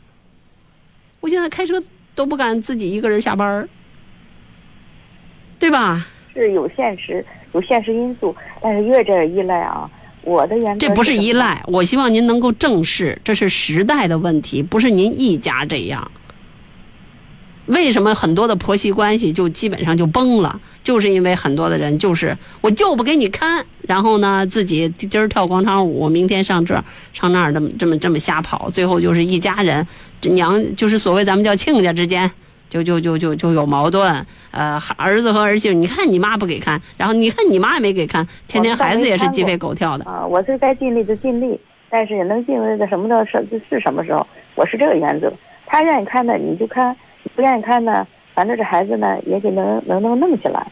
[1.20, 1.83] 我现在开车
[2.14, 3.68] 都不敢自己一个人下班儿，
[5.59, 6.07] 对吧？
[6.33, 9.91] 是有现实有现实因素，但是越这样依赖啊，
[10.22, 16.11] 我的原则这不是依赖，我希望您能够正视，这是时代的问题，不是您一家这样。
[17.66, 20.61] 为什么很多的婆媳关系就基本上就崩了？
[20.83, 29.87] 就是因为很多的人就是我就不给你看，然后呢自己今儿跳广场舞，明天上这儿上那儿这么这么这么瞎跑，最后就是一家人，
[30.20, 32.28] 这娘就是所谓咱们叫亲家之间。
[32.71, 40.05] 就就就就就有矛盾，呃，儿子和儿媳妇，你看你妈不给看，然后你看你妈也没给看，天天孩子也是鸡飞狗跳的。
[40.05, 41.61] 啊，我是该尽力就尽力，
[41.91, 45.31] 但是也能尽力的什么的是是什么时候，我是这个原则。
[45.66, 46.97] 他愿意看的你就看，
[47.35, 50.66] 不愿意看呢，反正这孩子呢也给能能能弄起来，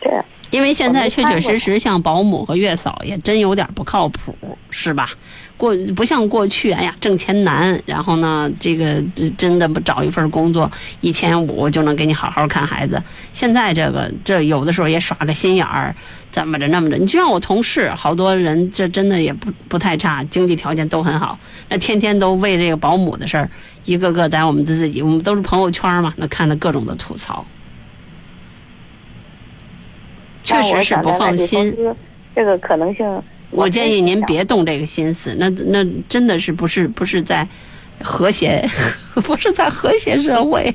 [0.00, 0.24] 这样。
[0.54, 4.32] 因为现在确确实实像保姆和月嫂也真有点不靠谱，
[4.70, 5.10] 是吧？
[5.56, 13.02] 过不像过去，哎呀挣钱难，然后呢，这个呃真的不找一份工作一千五就能给你好好看孩子。
[13.32, 15.92] 现在这个这有的时候也耍个心眼儿，
[16.30, 16.96] 怎么着那么着。
[16.96, 21.36] 你就像我同事，好多人这真的也不不太差，经济条件都很好，
[21.68, 23.50] 那天天都为这个保姆的事儿，
[23.86, 27.44] 一个个在我们自己，我们都是朋友圈嘛，那看的各种的吐槽。
[30.44, 31.76] 确实是不放心。
[32.36, 37.46] 这个可能性，我建议您别动这个心思，那那真的是不是不是在
[38.02, 38.64] 和谐，
[39.24, 40.72] 不是在和谐社会。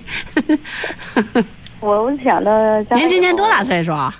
[1.80, 3.64] 我我想着， 您今年多大？
[3.64, 4.14] 岁数啊？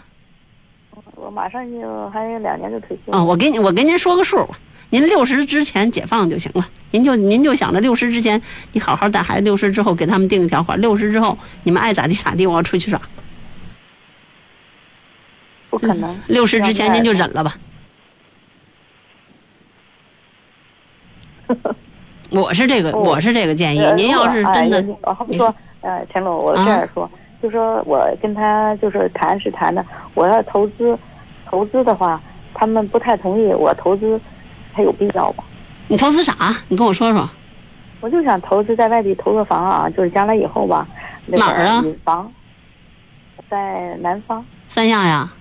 [1.16, 3.12] 我马上就还有两年就退休。
[3.12, 4.48] 啊、我给你我给您说个数，
[4.90, 6.66] 您六十之前解放就行了。
[6.92, 8.42] 您就您就想着六十之前，
[8.72, 13.02] 你好好带孩子，六十之后给他们定一条款，六十之后你们爱咋地咋地，我要出去耍。
[15.70, 16.20] 不可能。
[16.28, 17.56] 六十之前您就忍了吧。
[22.32, 23.80] 我是这个，哦我是这个建议。
[23.80, 27.10] 呃您要是真的哎，我好比说，呃，陈总，我这啊样说，
[27.42, 30.98] 就说我跟他就是谈是谈的，我要投资，
[31.48, 32.22] 投资的话，
[32.54, 34.22] 他们不太同意我投资，
[34.74, 35.44] 还有必要吗？
[35.88, 36.56] 你投资啥？
[36.68, 37.28] 你跟我说说。
[38.02, 40.88] 我就想投资在外地投个房啊，就是将来以后吧，
[41.26, 42.32] 那个哪儿啊房，
[43.50, 45.34] 在南方，三亚呀，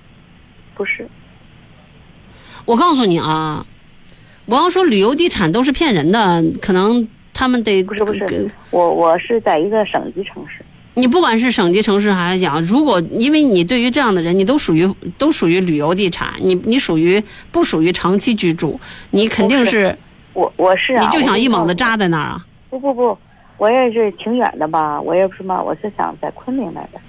[0.78, 1.04] 不是，
[2.64, 3.66] 我告诉你啊，
[4.46, 10.64] 我要说旅游地产都是骗人的，可能他们得不是不是我我是在一个省级城市，
[10.94, 17.20] 你不管是省级城市还是讲，如果因为你对于这样的人，你都属于都属于旅游地产，你你属于
[17.50, 18.78] 不属于长期居住，
[19.10, 19.98] 你肯定是。
[20.32, 22.46] 我我是啊，你就想一猛子扎在那儿啊。
[22.70, 23.18] 不不不，
[23.56, 27.00] 我也是挺远的吧，我也不是嘛，我是想在昆明来的，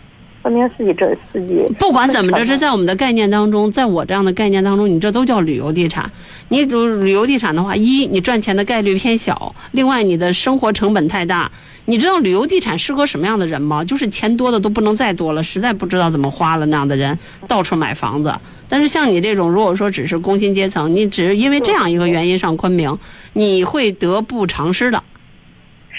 [0.50, 1.64] 昆明四季这四季。
[1.78, 6.12] 不管怎么着，这在我们的概念当中，在我这样的概念当中，你这都叫旅游地产。
[6.47, 11.52] 你主旅游地产的话，一你赚钱的概率偏小，另外你的生活成本太大。
[11.86, 13.84] 你知道旅游地产适合什么样的人吗？
[13.84, 17.16] 就是钱多的都不能再多了，实在不知道怎么花了那样的人，
[17.47, 18.34] 到处买房子。
[18.68, 22.97] 但是像你这种，如果说只是工薪阶层，你只是因为这样一个原因上昆明，
[23.34, 25.04] 你会得不偿失的。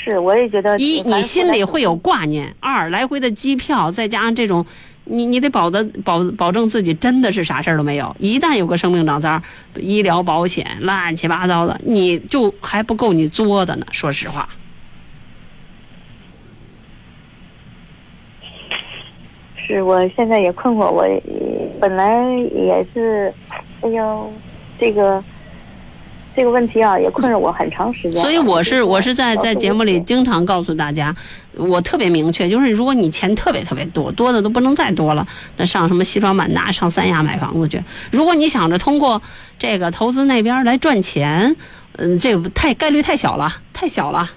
[0.03, 4.65] 是，我也觉得一，你心里会有挂念；二，来回的机票，再加上这种，
[5.05, 8.17] 你你得保的保保证自己真的是啥事儿都没有。
[8.19, 9.43] 一旦有个生命长灾儿，
[9.77, 13.87] 医疗保险乱七八糟的，你就还不够你作的呢。
[13.93, 14.49] 说实话，
[19.55, 21.23] 是我现在也困惑，我也
[21.79, 22.25] 本来
[22.55, 23.33] 也是，
[23.83, 24.33] 哎呦，
[24.79, 25.23] 这个
[26.35, 28.21] 这个问题啊，也困扰我很长时间。
[28.23, 31.15] 所以我是我是在在节目里经常告诉大家，
[31.57, 35.27] 我特别明确，就是如果你钱特别特别多，多的都不能再多了，
[35.57, 37.83] 那上什么西双版纳、上三亚买房子去。
[38.11, 39.21] 如果你想着通过
[39.59, 41.57] 这个投资那边来赚钱，
[41.97, 44.31] 嗯，这个太概率太小了，太小了。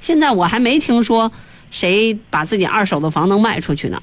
[0.00, 1.30] 现在我还没听说
[1.70, 4.02] 谁把自己二手的房能卖出去呢。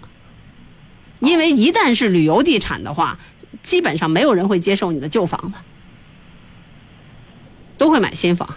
[1.20, 3.20] 因为一旦是旅游地产的话，
[3.62, 5.58] 基本上没有人会接受你的旧房子，
[7.80, 8.48] 都会买新房，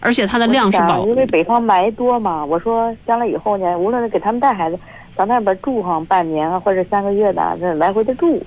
[0.00, 4.78] 而且它的量是保因为北方霾多嘛，我说将来以后呢，无论是给他们带孩子
[5.16, 8.40] 到那边住上半年啊，或者三个月的，这来回的住，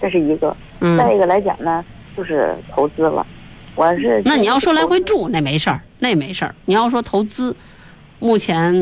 [0.00, 0.56] 这是一个。
[0.80, 0.96] 嗯。
[0.96, 1.84] 再一个来讲呢，
[2.16, 3.26] 就是投资了。
[3.74, 6.54] 我是那你要说来回住那没事儿，那没事儿。
[6.64, 7.56] 你要说投资，
[8.20, 8.72] 目前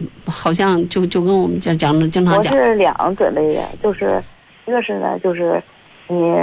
[0.00, 4.20] 嗯好像就就跟我们讲讲经常讲我，是两准备的，就是
[4.66, 5.62] 一个是呢，就是
[6.08, 6.34] 你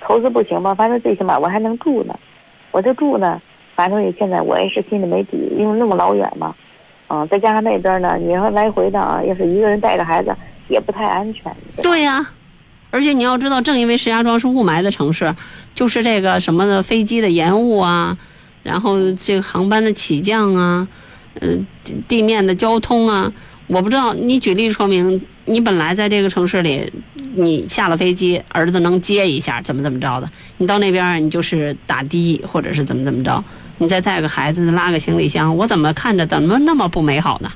[0.00, 2.18] 投资不行吧，反正最起码我还能住呢。
[2.78, 3.42] 我这住呢，
[3.74, 6.54] 反正也现在我也是心里没底，因为那么老远嘛，
[7.08, 10.32] 嗯，再加上那边呢，你要来回的啊，要是一个人带着孩子
[10.68, 11.52] 也不太安全。
[11.82, 12.24] 对呀、
[12.92, 15.34] 而且你要知道，正因为石家庄是雾霾的城市，
[15.74, 18.16] 就是这个什么的飞机的延误啊，
[18.62, 20.86] 然后这个航班的起降啊，
[21.40, 21.48] 呃，
[21.82, 23.32] 地地面的交通啊，
[23.68, 24.12] 我不知道。
[24.12, 26.92] 你举例说明，你本来在这个城市里，
[27.34, 33.42] 你下了飞机，儿子能接一下，怎么怎么着的，你到那边你就是打的，或者是怎么怎么着，
[33.78, 37.50] 你再带个孩子，拉个行李箱，我怎么看着怎么那么不美好呢？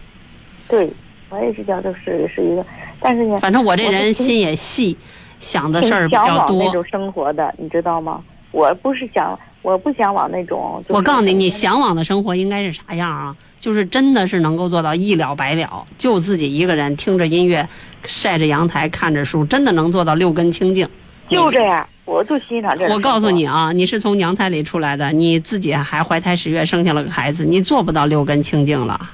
[0.69, 0.89] 对，
[1.29, 2.65] 我也是觉得是是一个，
[3.01, 4.97] 但是呢，反正我这人心也细，
[5.41, 6.71] 想的事儿比较向往那。
[6.73, 8.23] 种生活的，你知道吗？
[8.53, 10.79] 我不是想，我不想往那种。
[10.83, 13.35] 就是我告诉你，你向往的生活应该是啥样啊？
[13.63, 17.67] 就是真的是能够做到一了百了，就自己一个人听着音乐，
[18.05, 20.85] 晒着阳台，看着书，真的能做到六根清净。
[21.31, 22.89] 就这样，我就欣赏这。
[22.89, 29.11] 我告诉你，啊，你是从娘胎里出来的，你自己还怀胎十月生下了个孩子，你做不到六根清净了。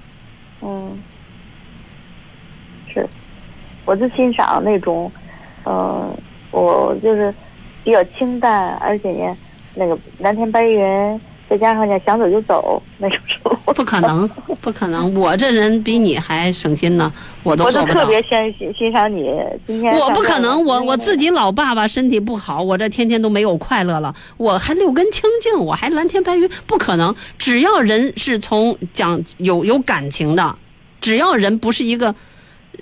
[0.62, 0.98] 嗯，
[2.90, 3.06] 是，
[3.84, 5.12] 我就欣赏那种，
[5.64, 6.10] 呃、
[6.50, 7.34] 我就是
[7.84, 9.36] 比较清淡，而且呢，
[9.74, 13.72] 那个蓝天白云，再加上呢想走就走那种生活。
[13.74, 14.26] 不可能，
[14.60, 15.14] 不可能！
[15.14, 18.00] 我这人比你还省心呢，我都我就做不到。
[18.00, 19.30] 特别欣欣欣赏你
[19.66, 19.94] 今天。
[19.94, 21.18] 我不可能，我我自。
[21.18, 27.12] 己老爸爸身体不好，我这天天都没有快乐了，我还六根清净，我还蓝天白云，不可能。
[27.36, 30.54] 只要人是从讲有有感情的，
[31.00, 32.14] 只要人不是一个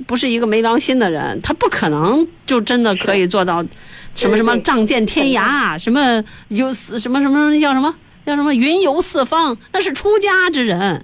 [0.06, 3.64] 不是一个没良心的人，他不可能就真的可以做到
[4.14, 7.94] 什么什么仗剑天涯，什么有四什么什么叫什么
[8.26, 11.02] 叫什么云游四方，那是出家之人。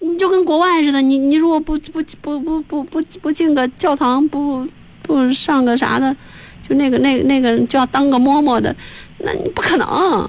[0.00, 4.68] 你就跟国外似的，你你如果不不不不不不不进个教堂，不
[5.00, 6.14] 不上个啥的，
[6.60, 8.74] 就那个那个那个就要当个嬷嬷的，
[9.18, 10.28] 那不可能，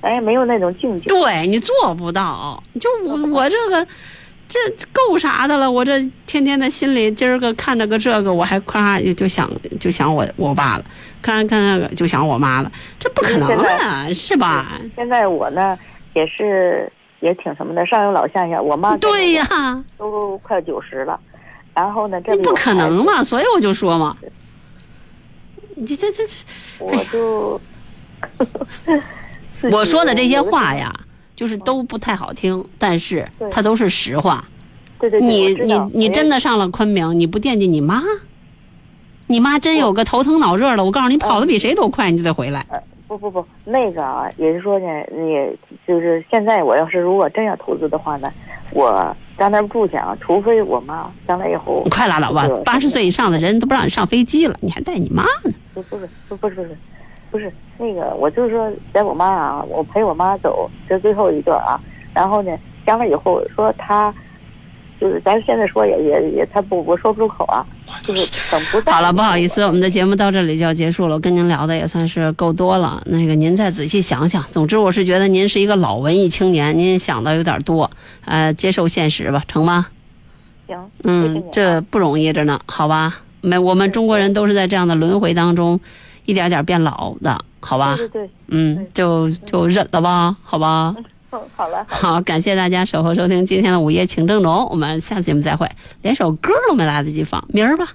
[0.00, 1.08] 咱也没有那种境界。
[1.08, 2.62] 对你做不到。
[2.80, 3.86] 就我我这个，
[4.48, 4.58] 这
[4.92, 5.70] 够啥的了？
[5.70, 10.84] 我这天天的心里今儿个看着个这个，我还夸就想就想我我爸了，
[11.20, 14.80] 看看那个就想我妈了，这不可能的，是吧？
[14.96, 15.78] 现在我呢
[16.14, 16.90] 也是
[17.20, 21.20] 也挺什么的，上有老下有，我妈对呀，都快九十了，
[21.74, 24.16] 然后呢这不可能嘛，所以我就说嘛，
[25.74, 26.32] 你这这这，
[26.78, 27.60] 我就
[29.70, 30.90] 我说的这些话呀。
[31.38, 34.44] 就是都不太好听，但是它都是实话。
[34.98, 38.02] 对对，你你你真的上了昆明，你不惦记你妈？
[39.28, 42.66] 你妈真有个头疼脑热的，我告诉你，跑的比谁都快，你就得回来。
[43.06, 48.28] 不不不，那个啊，也是说呢，你就是现在我要是如果真要投资的话呢，
[48.72, 51.82] 我在那儿住去啊，除非我妈将来以后。
[51.84, 55.54] 你快拉倒吧，八十岁以上的人都不让你上飞机了，你还带你妈呢？
[55.72, 56.76] 不不是不不是不是
[57.30, 57.52] 不是。
[57.80, 61.80] 那个，我就是说，在我妈啊，我陪我妈走这最后一段啊，
[62.12, 62.50] 然后呢，
[62.84, 64.12] 将来以后说她，
[65.00, 67.64] 就是咱现在说也也也，她不我说不出口啊，
[68.02, 68.90] 就是等不在。
[68.90, 73.00] 好了，不好意思，我们的节目到这里就要结束了，跟您聊的也算是够多了。
[73.06, 77.88] 那个您再仔细想想，总之我是觉得您是一个老文艺青年，您想的有点多，
[78.24, 79.86] 呃，接受现实吧，成吗？
[80.66, 80.90] 行。
[81.04, 83.20] 嗯，这不容易着呢，好吧？
[83.40, 85.78] 没，我们中国人都是在这样的轮回当中。
[86.28, 87.96] 一点点变老的，好吧？
[87.96, 90.94] 对对，嗯，就就忍了吧，好吧？
[91.30, 91.86] 嗯，好了。
[91.88, 95.66] 好，感谢大家守候收听今天的午夜情正浓，我们下次节目再会。
[96.02, 97.88] 连首歌都没来得及放，明儿吧。